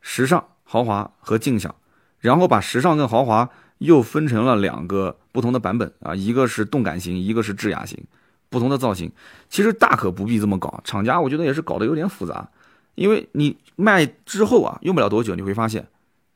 [0.00, 1.74] 时尚、豪华和静享。
[2.20, 8.02] 然后把时尚跟豪华又分成了两个不同的版本啊，一个是动感型，一个是智雅型，
[8.48, 9.12] 不同的造型。
[9.48, 12.48] 其实大可不必这么搞，厂家我觉得也是搞得有点复杂。
[12.96, 15.86] 因为你卖之后啊，用不了多久，你会发现，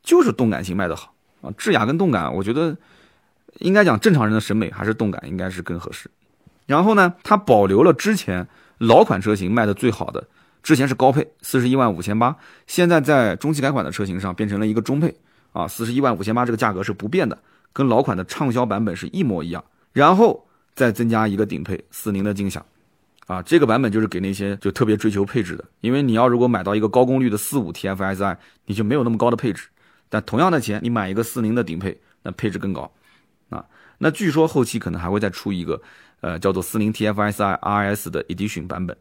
[0.04, 1.50] 就是动感型卖得好啊。
[1.58, 2.76] 智雅跟动感，我觉得
[3.58, 6.08] 应该讲正常人的审美还是动感应该是更合适。
[6.66, 8.46] 然后呢，它保留了之前
[8.78, 10.28] 老款车型卖的最好的，
[10.62, 15.14] 之前是高配四十一万五千八，现在在中期改款的车型上变成了一个中配
[15.52, 17.38] 啊，四十一万五千八这个价格是不变的，
[17.72, 19.64] 跟老款的畅销版本是一模一样。
[19.92, 22.64] 然后再增加一个顶配四零的劲享。
[23.26, 29.68] 啊，这个版本就是给那些就特别追求配置的，因为你要如果买到一个高功率的四五 TFSI，你就没有那么高的配置。
[30.08, 32.92] 但同样的钱，你买一个四零的顶配，那配置更高。
[33.48, 33.64] 啊，
[33.98, 35.80] 那据说后期可能还会再出一个，
[36.20, 38.96] 呃，叫做四零 TFSI RS 的 Edition 版本。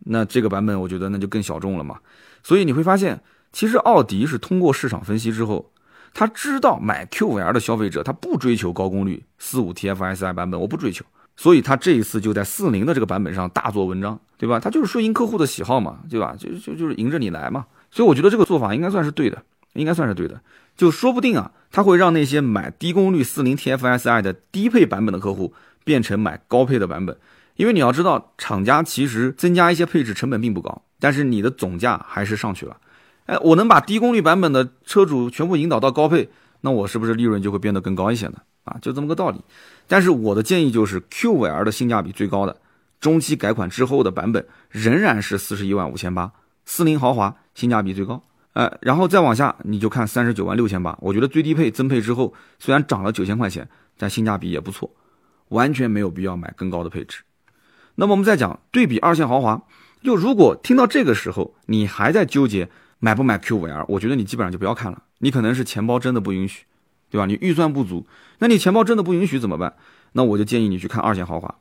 [0.00, 1.98] 那这个版本我觉得那就更小众了嘛。
[2.42, 3.20] 所以你会发现，
[3.52, 5.72] 其实奥迪是通过市场分析之后，
[6.14, 11.04] 他知道买 Q5L 的消费者他不追求高功率四五 TFSI 版本，我不追求。
[11.36, 14.58] 所以他这一次就在四零的这个版本上大做文章，对吧？
[14.58, 16.34] 他就是顺应客户的喜好嘛，对吧？
[16.38, 17.66] 就就就是迎着你来嘛。
[17.90, 19.42] 所以我觉得这个做法应该算是对的，
[19.74, 20.40] 应该算是对的。
[20.76, 25.52] 就说不定啊，他会让那些买低功率四零 TFSI 的低配版本的客户
[25.84, 27.16] 变成买高配的版本，
[27.56, 32.76] 因为你要知道，厂家其实增加一些配置成本并不高，但是你的总价还是上去了。
[33.24, 36.28] 哎，我能把低功率版本的车主全部引导到高配，
[36.60, 38.34] 那我是不是利润就会变得更高一些呢？
[38.64, 39.40] 啊，就这么个道理。
[39.88, 42.56] 但是我的建议就是，Q 五 L 的性价比最高的，
[43.00, 46.30] 中期改款之后的版本仍然是四十一万五千八，
[46.64, 48.22] 四零豪华性价比最高。
[48.52, 54.90] 呃，然后再往下你就看三十九万六千八，我觉得最低配增配之后虽然涨了九千块钱，但性价比也不错，
[55.48, 57.18] 完全没有必要买更高的配置。
[57.96, 59.62] 那么我们再讲对比二线豪华，
[60.02, 66.64] 就如果听到这个时候你还在纠结买不买 Q5L，我觉得你基本上就不要看了，你可能是钱包真的不允许。
[67.08, 67.26] 对吧？
[67.26, 68.04] 你预算不足，
[68.40, 69.76] 那你钱包真的不允许怎么办？
[70.12, 71.54] 那我就建议你去看二线豪华。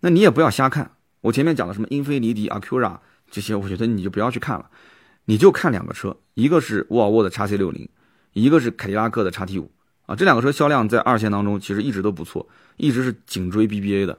[0.00, 0.90] 那你也不要瞎看。
[1.22, 4.66] 我前面讲的什么英菲尼迪、阿 Q 拉这些，我觉得你就不要去看了。
[5.24, 7.88] 你就看两个车，一个是沃尔沃的 x C 六零，
[8.34, 9.72] 一个是凯迪拉克的 x T 五
[10.04, 10.14] 啊。
[10.14, 14.18] 这两个车销量在二线当中其实一直都不错，一直是紧追 BBA 的。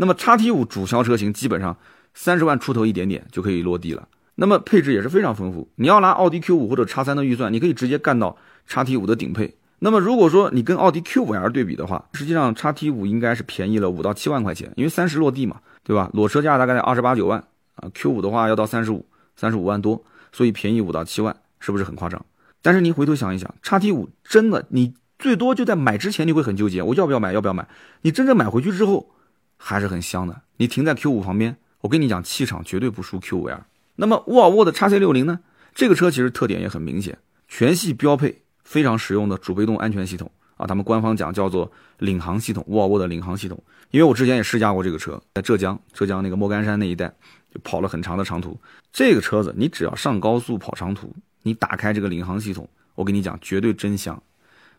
[0.00, 1.76] 那么叉 T 五主销车型基本上
[2.14, 4.08] 三十万出头一点点就可以落地了。
[4.36, 5.68] 那么配置也是非常丰富。
[5.74, 8.36] 你要拿奥迪 Q 五或者叉三的预算，你可以直接干到
[8.68, 9.56] 叉 T 五的顶配。
[9.80, 16.08] 那么如果说你跟奥迪 Q5L 对比的话，实际上叉 T 五应该是便宜了五到七万块钱，因为三十落地嘛，对吧？
[16.12, 17.42] 裸车价大概在二十八九万
[17.74, 22.24] 啊，Q 五的话要到三十五，三十五万多，所以便宜五到七万，是不是很夸张？
[22.62, 27.66] 但是你回头想一想，叉 T 五真的，你最多就在买之前你会很纠结，我要不要买，要不要买？
[28.02, 29.10] 你真正买回去之后，
[29.58, 30.40] 还是很香的。
[30.56, 33.60] 你停在 Q 五旁边，我跟你讲，气场绝对不输 Q5L。
[33.96, 35.40] 那么沃尔沃的 x C 六零呢？
[35.74, 38.42] 这个车其实特点也很明显，全系标配。
[38.64, 43.58] 非常实用的主被动安全系统啊，他们官方讲叫做领航系统，沃尔沃的领航系统。
[43.90, 47.08] 因为我之前也试驾过这个车，在浙江，浙江那个莫干山那一带，
[47.50, 48.60] 就跑了很长的长途。
[48.92, 54.22] 这个车子你只要上高速跑长途，你打开这个领航系统，我跟你讲，绝对真香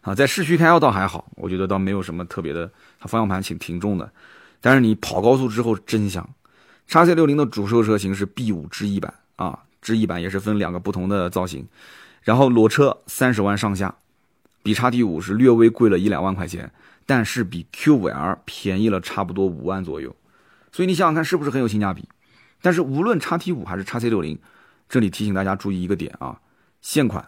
[0.01, 0.13] 啊！
[0.13, 4.11] 在市区开倒还好，我觉得倒没有什么特别的，它方向盘挺挺重的。
[4.61, 6.27] 但是你跑高速之后真香。
[6.87, 11.67] 叉 C 六零的主售车型是 B 五智逸版啊，智逸版也是分两个不同的造型。
[12.23, 13.95] 然后裸车三十万上下，
[14.63, 16.71] 比叉 T 五是略微贵了一两万块钱，
[17.05, 20.15] 但是比 Q 五 L 便宜了差不多五万左右，
[20.71, 22.07] 所以你想想看是不是很有性价比？
[22.61, 24.37] 但是无论叉 T 五还是叉 C 六零，
[24.89, 26.39] 这里提醒大家注意一个点啊，
[26.81, 27.25] 现款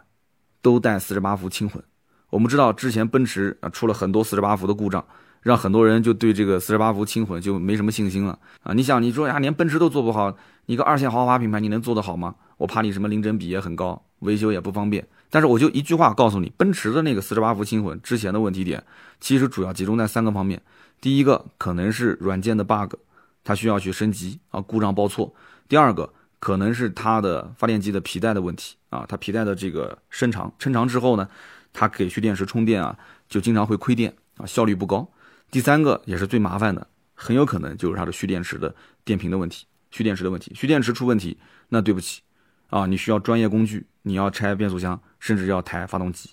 [0.62, 1.82] 都带四十八伏轻混。
[2.30, 5.06] 我们知道之前奔驰啊出了很多四十八伏的故障，
[5.42, 8.74] 让很多人就对这个四十八伏轻混就没什么信心了啊！
[8.74, 10.36] 你想你说呀，连奔驰都做不好，
[10.68, 12.36] 你个二线豪华品牌你能做得好吗？
[12.58, 14.04] 我怕你什么零整比也很高。
[14.20, 18.84] 维修也不方便，但是我就一句话告诉你，奔驰的那个四十八伏轻混之前的问题点，
[19.20, 20.62] 其实主要集中在三个方面。
[21.02, 22.94] 第一个可能是软件的 bug，
[23.44, 25.34] 它需要去升级啊，故障报错；
[25.68, 31.28] 第二个可能是它的发电机的皮带的问题啊，它皮带的这个伸长，伸长之后呢，
[31.74, 32.96] 它给蓄电池充电啊，
[33.28, 35.10] 就经常会亏电啊，效率不高。
[35.52, 38.74] 第三个也是最麻烦的，很有可能就是它的蓄电池的
[39.04, 41.38] 电瓶的问题，蓄电池的问题，蓄电池出问题，
[41.70, 42.22] 那对不起
[42.70, 46.30] 啊，你需要专业工具，你要拆变速箱，甚至要抬发动机。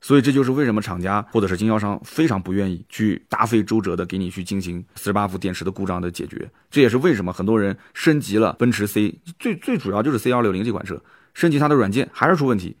[0.00, 6.48] 所以这就是为什么厂家或者是经销商非常不愿意去大费周折的给你去进行四十八伏电池的故障的解决。
[6.70, 11.02] 这也是为什么很多人升级了奔驰 C，最最主要就是 C 幺六零这款车，
[11.32, 12.76] 升级它的软件还是出问题。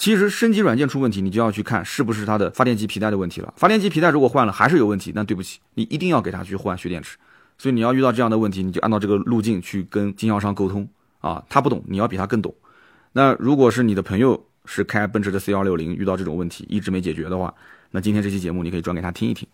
[0.00, 3.52] 其实升级软件出问题，你就要去看是不是它的发电机皮带的问题了。
[3.58, 7.18] 发电机皮带如果换了还是有问题，那对不起，你一定要给它去换蓄电池。
[7.58, 10.88] 所以你要遇到这样的问题，你就按照这个路径去跟经销商沟通
[11.18, 12.54] 啊，他不懂，你要比他更懂。
[13.12, 14.46] 那如果是你的朋友。
[14.66, 17.52] 是开奔驰的 C 幺六零遇到这种问题一直没解决的话，
[17.90, 19.48] 那今天这期节目你可以转给他听一听。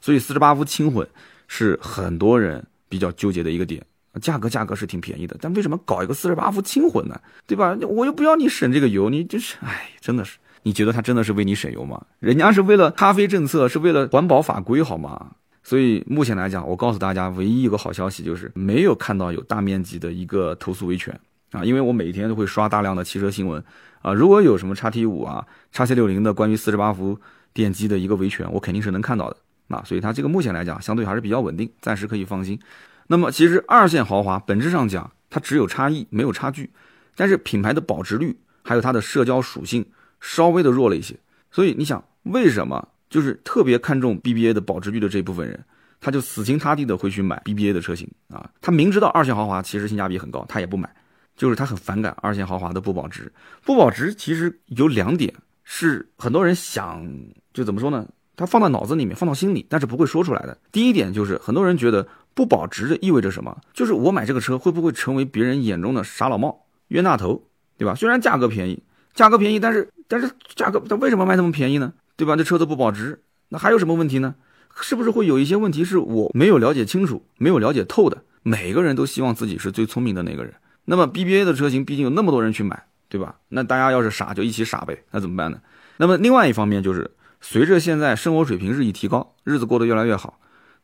[0.00, 1.08] 所以四十八伏轻混
[1.48, 3.82] 是很多人比较纠结的一个点，
[4.20, 7.20] 价格价格是挺便宜的，但为什么搞一个四十八伏轻混呢？
[7.46, 7.76] 对吧？
[7.88, 12.00] 我又不要你省这个油，你就是哎，真的是，你觉得他真的是为你省油吗？
[12.20, 15.32] 人家是为了咖啡政策，是为了环保法规好吗？
[15.62, 21.18] 所以目前来讲，我告诉大家，唯一一个好消息就是没有看到有大面积的一个投诉维权
[21.52, 23.62] 啊，因为我每天都会刷大量的汽车新闻。
[24.02, 27.18] 啊，如果有什么叉 T 五啊、叉 C 六零的关于四十八伏
[27.54, 29.36] 电机的一个维权，我肯定是能看到的。
[29.68, 32.60] 啊，所以它这个目前来讲相对还是比较稳定，暂时可以放心。
[33.06, 36.70] 那么其实二线豪华本质上讲，它只有差异没有差距，
[37.14, 39.84] 但是品牌的保值率还有它的社交属性
[40.20, 41.14] 稍微的弱了一些。
[41.50, 45.64] 所以你想，为什么就是特别看重 BBA 的保值率的这部分人，
[46.00, 48.50] 他就死心塌地的会去买 BBA 的车型啊？
[48.60, 50.94] 他明知道二线豪华其实性价比很高，他也不买。
[51.36, 53.32] 就是他很反感二线豪华的不保值，
[53.64, 55.34] 不保值其实有两点
[55.64, 57.04] 是很多人想
[57.52, 58.06] 就怎么说呢？
[58.36, 60.56] 他放到脑子里面，放到心里，但是不会说出来的。
[60.72, 63.56] 第一点就是很多人觉得不保值意味着什么？
[63.72, 67.42] 就是我买这个车会不会成为别人眼中的傻老帽、冤大头，
[67.78, 67.94] 对吧？
[67.94, 68.82] 虽然价格便宜，
[69.14, 71.92] 价格便宜，但是但是价格它为什么卖那么便宜呢？
[72.16, 72.36] 对吧？
[72.36, 74.34] 这车子不保值，那还有什么问题呢？
[74.80, 78.22] 是不是会有一些问题是我没有了解清楚、没有了解透的？
[78.42, 80.52] 每个人都希望自己是最聪明的那个人。
[80.86, 83.36] 那么 BBA 的车型毕竟有那么多人去买，对吧？
[83.48, 85.58] 那大家要是傻就一起傻呗，那怎么办呢？
[85.96, 87.08] 那么另外一方面就是，
[87.46, 90.38] 随着现在生活水平日益提高，日子过得越来越好，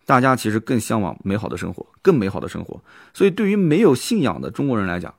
[0.05, 2.79] 大家其实更向往美好的生活，更美好的生活。
[3.15, 5.13] 所以对于没有信仰的中国人来讲，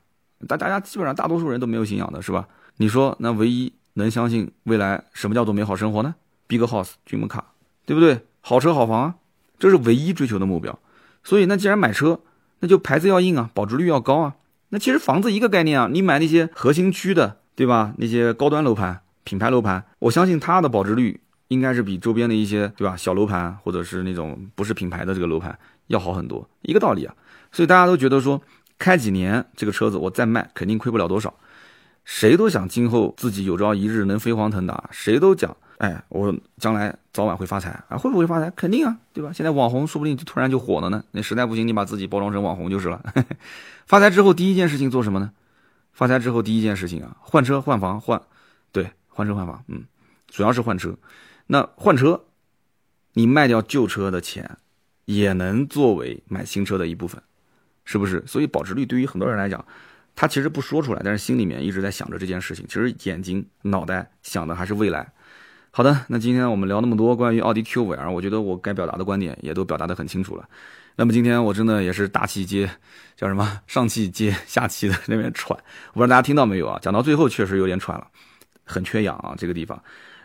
[0.46, 2.46] 大大家基本上大多数人都没有信仰的是吧？
[2.76, 6.14] 你说那唯一能相信未来什么叫做美好生活呢
[6.46, 7.44] ？Big House 君门卡，
[7.84, 8.20] 对不对？
[8.40, 9.14] 好车好房啊，
[9.58, 10.78] 这是唯一追求的目标。
[11.24, 12.20] 所以那既然买车，
[12.60, 14.36] 那就牌子要硬啊，保值率要高啊。
[14.68, 17.94] 那其实房子一个概念啊，你买那些核心区的，对吧？
[17.98, 21.20] 那些高端楼盘、品牌楼盘，我相信它的保值率
[21.52, 22.96] 应该是比周边的一些，对吧？
[22.96, 25.56] 小楼盘或者是那种不是品牌的这个楼盘
[25.88, 27.14] 要好很多，一个道理啊。
[27.52, 28.40] 所以大家都觉得说，
[28.78, 31.32] 开几年这个车子我再卖，肯定亏不了多少。
[32.04, 38.50] 谁都想今后自己有朝一日能飞黄腾达，谁都讲，哎，我将来早晚会发财啊，会不会发财？
[38.56, 39.30] 肯定啊，对吧？
[39.32, 41.04] 现在网红说不定就突然就火了呢。
[41.12, 43.00] 那实在不行，你把自己包装成网红就是了。
[43.86, 45.30] 发财之后第一件事情做什么呢？
[45.92, 48.20] 发财之后第一件事情啊，换车换房换，
[48.72, 49.84] 对，换车换房，嗯，
[50.26, 50.96] 主要是换车。
[51.46, 52.24] 那换车，
[53.14, 54.58] 你卖掉旧车的钱，
[55.04, 57.22] 也能作为买新车的一部分，
[57.84, 58.22] 是不是？
[58.26, 59.64] 所以保值率对于很多人来讲。
[60.14, 62.66] 他其实不说出来，但是心里面一直在想着这件事情。
[62.68, 65.10] 其实眼睛、脑袋想的还是未来。
[65.70, 70.46] 好的，那今天我们聊那么多关于奥迪 Q 五 L，我觉得我该表达的观点也都表达的很清楚了。
[70.96, 72.68] 那么今天我真的也是大气接，
[73.16, 75.58] 叫什么上气接下气的 那边喘，
[75.94, 76.78] 我不知道大家听到没有啊？
[76.82, 78.06] 讲到最后确实有点喘了，
[78.64, 79.82] 很缺氧啊这个地方。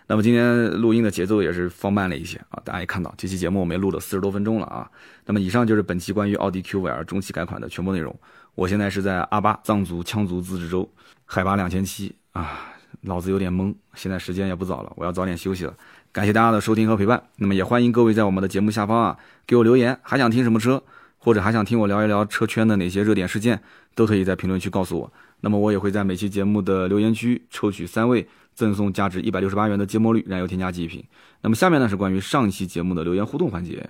[0.07, 4.89] 那么今天录音的节奏也是放慢了一些啊，大家也看到这期节目我们录了四十多分钟了啊。
[5.25, 8.17] 那么以上就是本期关于奥迪 Q 五 L 中期改款的全部内容。
[8.55, 10.89] 我现在是在阿坝藏族羌族自治州，
[11.25, 12.59] 海拔两千七啊，
[13.01, 13.75] 脑子有点懵。
[13.93, 15.73] 现在时间也不早了，我要早点休息了。
[16.11, 17.21] 感谢大家的收听和陪伴。
[17.35, 20.81] 那么也欢迎各位在我们的节目下方啊给我留言，还想听什么车，
[21.27, 23.61] 或者还想听我聊一聊车圈的哪些热点事件，
[23.95, 25.11] 都可以在评论区告诉我。
[25.41, 28.25] 那么我也会在每期节目的留言区抽取三位，
[28.55, 31.03] 赠送价值一百六十八元的芥末绿燃油添加剂一瓶。
[31.41, 33.85] 那么下面呢是关于上期节目的留言互动环节。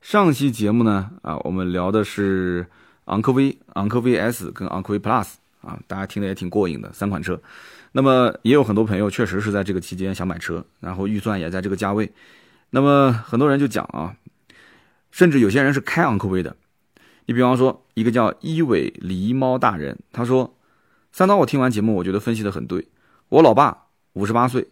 [0.00, 2.66] 上期节目呢啊，我们聊的是。
[3.04, 7.38] 昂科威、昂科威 S 跟昂科威 Plus 啊，大家听的也挺过瘾的三款车。
[7.92, 12.10] 那么也有很多朋友确实是在这个期间想买车，然后预算也在这个价位。
[12.70, 14.16] 那么很多人就讲啊，
[15.14, 16.56] 甚至有些人是开昂科威的。
[17.26, 20.58] 你比方说一个叫一尾狸猫大人，他说
[21.12, 22.88] ：“三刀，我听完节目，我觉得分析的很对。
[23.28, 23.84] 我老爸
[24.14, 24.66] 五十八岁，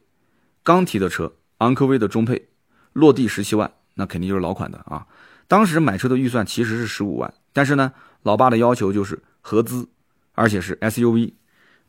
[0.64, 2.48] 刚提的车，昂科威的中配，
[2.92, 5.06] 落地十七万，那肯定就是老款的啊。”
[5.46, 7.92] 当时买车的预算其实是十五万，但是呢，
[8.24, 9.88] 老爸的要求就是合资，
[10.32, 11.34] 而且是 SUV，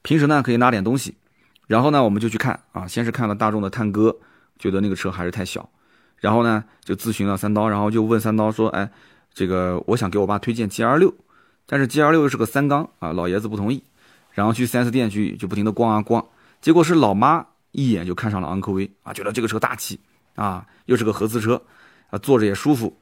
[0.04, 1.16] 平时呢可以拉点东西。
[1.66, 4.20] 然后呢，我们就去看啊，先是看了大众的探歌，
[4.60, 5.72] 觉得那个车还是太小。
[6.24, 8.90] 然后呢，就咨询了三刀，然后就问三刀说：“哎，
[9.34, 11.14] 这个我想给我爸推荐 G L 六，
[11.66, 13.84] 但是 G L 六是个三缸啊，老爷子不同意。”
[14.32, 16.26] 然后去 4S 店去就不停的逛啊逛，
[16.62, 20.00] 结果是老妈一眼就看上了昂科威啊，觉得这个车大气
[20.36, 21.62] 啊，又是个合资车
[22.10, 22.98] 啊，坐着也舒服，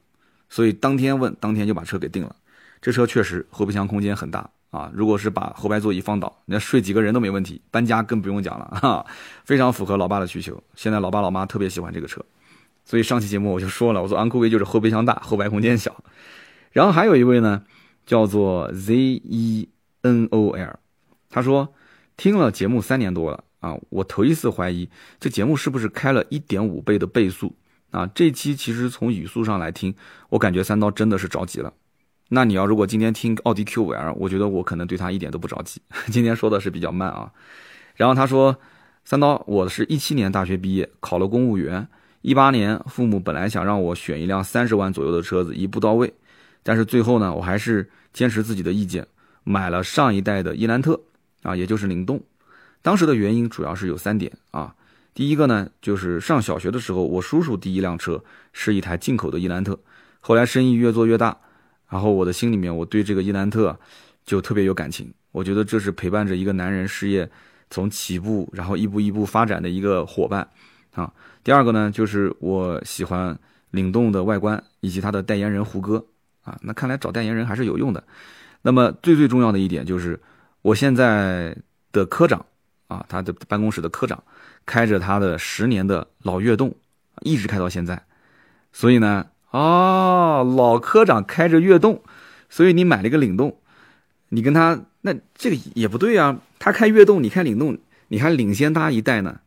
[0.50, 2.36] 所以当天问当天就把车给定了。
[2.82, 9.06] 这车确实后备箱空间很大啊，如果是把后排座椅放倒，那睡几个人都没问题，搬家更不用讲了哈，
[9.46, 10.62] 非常符合老爸的需求。
[10.76, 12.20] 现在老爸老妈特别喜欢这个车，
[12.84, 16.04] 所以上期节目我就说了，我说昂科威就是后备箱大，后排空间小。
[16.72, 17.64] 然后还有一位呢，
[18.06, 19.70] 叫做 Z E
[20.02, 20.80] N O L。
[21.30, 21.74] 他说
[22.18, 27.56] ：“听了节目三年多了啊，我头一次怀疑这节目是不是开了一点五倍的倍速
[27.92, 28.06] 啊？
[28.14, 29.96] 这期其实从语速上来听，
[30.30, 31.74] 我感觉三刀真的是着急了。
[32.30, 35.82] 那你要如果今天听奥迪 Q5L，我觉得我可能对他一点都不着急。
[36.12, 37.32] 今天说的是比较慢啊。
[37.96, 38.58] 然后他说：
[39.04, 41.88] 三刀，我是一七年大学毕业，考了公务员。
[42.22, 46.14] 一八年父母本来想让我选一辆三十万左右的车子，一步到位，
[46.64, 49.08] 但是最后呢，我还是坚持自己的意见，
[49.44, 51.00] 买了上一代的伊兰特。”
[51.42, 52.22] 啊，也就是灵动，
[52.84, 54.76] 当时的原因主要是有三点啊。
[55.16, 59.80] 第一个呢，就是上小学的时候，我叔叔第一辆车是一台进口的伊兰特，
[60.20, 61.36] 后来生意越做越大，
[61.90, 63.76] 然后我的心里面我对这个伊兰特
[64.24, 67.28] 就特别有感情，我觉得这是陪伴着一个男人事业
[67.72, 70.48] 从起步，然后一步一步发展的一个伙伴
[70.94, 71.12] 啊。
[71.44, 73.38] 第二个呢，就是我喜欢
[73.72, 76.06] 领动的外观以及它的代言人胡歌
[76.44, 78.04] 啊，那看来找代言人还是有用的。
[78.62, 80.20] 那么最最重要的一点就是。
[80.64, 81.58] 我现在
[81.92, 82.46] 的科长
[82.88, 84.24] 啊，他的办公室的科长
[84.64, 86.76] 开着他的十年的老悦动，
[87.22, 88.04] 一直开到现在。
[88.72, 92.04] 所以呢，哦，老科长开着悦动，
[92.48, 93.58] 所以你买了一个领动，
[94.30, 96.40] 你跟他那这个也不对啊。
[96.60, 97.80] 他开悦动，你开领动，
[98.10, 99.40] 你还领先他一代呢。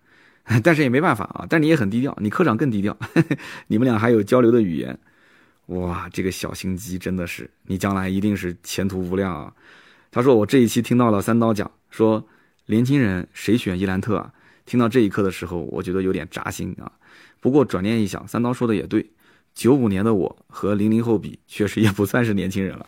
[0.63, 2.97] 但是也没办法啊，但你也很低调，你科长更低调。
[3.69, 4.99] 你们俩还有交流的语言，
[5.67, 9.53] 哇，这个小心机真的是，你将来一定是前途无量啊。
[10.11, 12.25] 他说：“我这一期听到了三刀讲说，
[12.67, 14.33] 年轻人谁选伊兰特啊？
[14.67, 16.93] 听到这一刻的时候，我觉得有点扎心啊。
[17.41, 19.11] 不过转念一想，三刀说的也对，
[19.55, 22.87] 九五年的我和零零后比，确实也不算是年轻人了。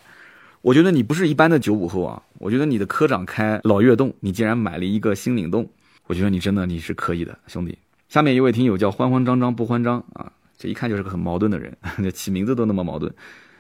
[0.63, 2.23] 我觉得你不是一般的九五后啊。
[2.39, 5.69] 我觉得你的科长开老悦动，你竟然买了一个新领动，
[6.07, 7.77] 我觉得你真的你是可以的，兄弟。
[8.09, 11.77] 下面一位听友叫慌慌张张不慌张啊，这一看就是个很矛盾的人，
[12.15, 13.13] 起名字都那么矛盾。”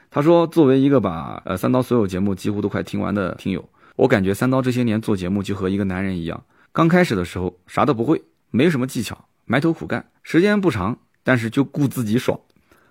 [0.08, 6.42] 他说：“作为一个把呃三刀所有节目几乎都快听完的听友，我感觉三刀这些年做节目就和一个男人一样。
[6.72, 12.38] 刚开始的时候啥都不会，没什么技巧，埋头苦干，时间不长，但是就顾自己爽。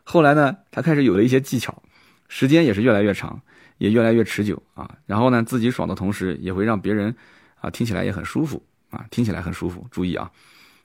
[0.03, 1.81] 后来呢，他开始有了一些技巧，
[2.27, 3.41] 时间也是越来越长，
[3.77, 4.97] 也越来越持久啊。
[5.05, 7.15] 然后呢，自己爽的同时，也会让别人
[7.61, 8.61] 啊听起来也很舒服
[8.95, 9.85] 啊，听起来很舒服。
[9.91, 10.31] 注意啊，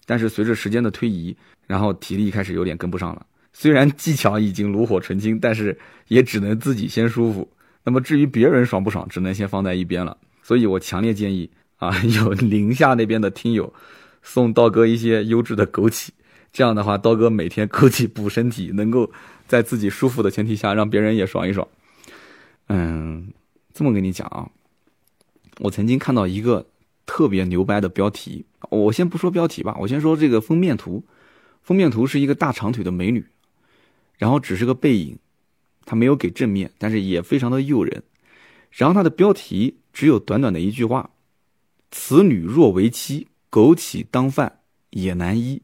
[0.05, 1.37] 但是随着时间的推移，
[1.67, 7.51] 然后体力开始有点跟不上了。”虽然技巧已经炉火纯青，但是也只能自己先舒服。
[7.83, 10.17] 那么至于别人爽不爽，只能先放在一边了。
[10.43, 13.73] 所以我强烈建议啊， 有宁夏那边的听友
[14.23, 16.11] 送刀哥一些优质的枸杞，
[16.53, 19.11] 这样的话，刀哥每天枸杞补身体，能够
[19.49, 21.67] 在自己舒服的前提下，让别人也爽一爽。
[22.69, 23.33] 嗯，
[23.75, 24.49] 这么跟你讲啊，
[25.59, 26.65] 我曾经看到一个
[27.11, 31.03] 特别牛掰的标题，我先不说标题吧，我先说这个封面图。
[31.61, 33.27] 封面图是一个大长腿的美女。
[34.17, 35.19] 然后只是个背影，
[35.85, 38.05] 他没有给正面，但是也非常的诱人。
[38.71, 41.11] 然后他的标题只有短短的一句话
[41.91, 45.61] ：“此女若为妻，枸杞当饭也难医。”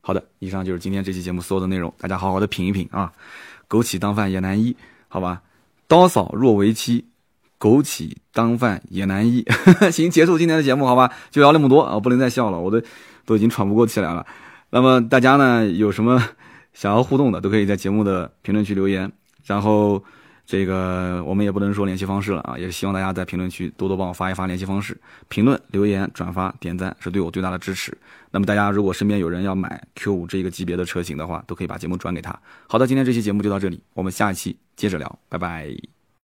[0.00, 3.12] 好的，以上就是今天这期节目所有的内容，大家好好的品一品啊。
[3.68, 4.76] 枸杞当饭也难医，
[5.08, 5.42] 好吧？
[5.88, 7.04] 刀嫂若为妻，
[7.58, 9.44] 枸杞当饭也难医。
[9.90, 11.10] 行，结束今天的节目，好吧？
[11.30, 12.80] 就聊那么多啊，不能再笑了，我都
[13.24, 14.26] 都已经喘不过气来了。
[14.70, 16.22] 那么大家呢，有什么？
[16.72, 19.10] 想要互动的都可以在节目的评论区留言，
[19.46, 20.04] 然后
[20.44, 24.94] 这个我们也不能说联系方式了啊，也是希望大家在评论区多多帮我发一发联系方式，
[25.28, 27.96] 评论、留言、转发、点赞是对我最大的支持。
[28.30, 32.38] 那么大家如果身边有人要买 Q 五这个级别的车型的话，都可以把节目转给他。
[32.66, 35.95] 好的，今天这期节目就到这里，我们下一期接着聊，拜拜。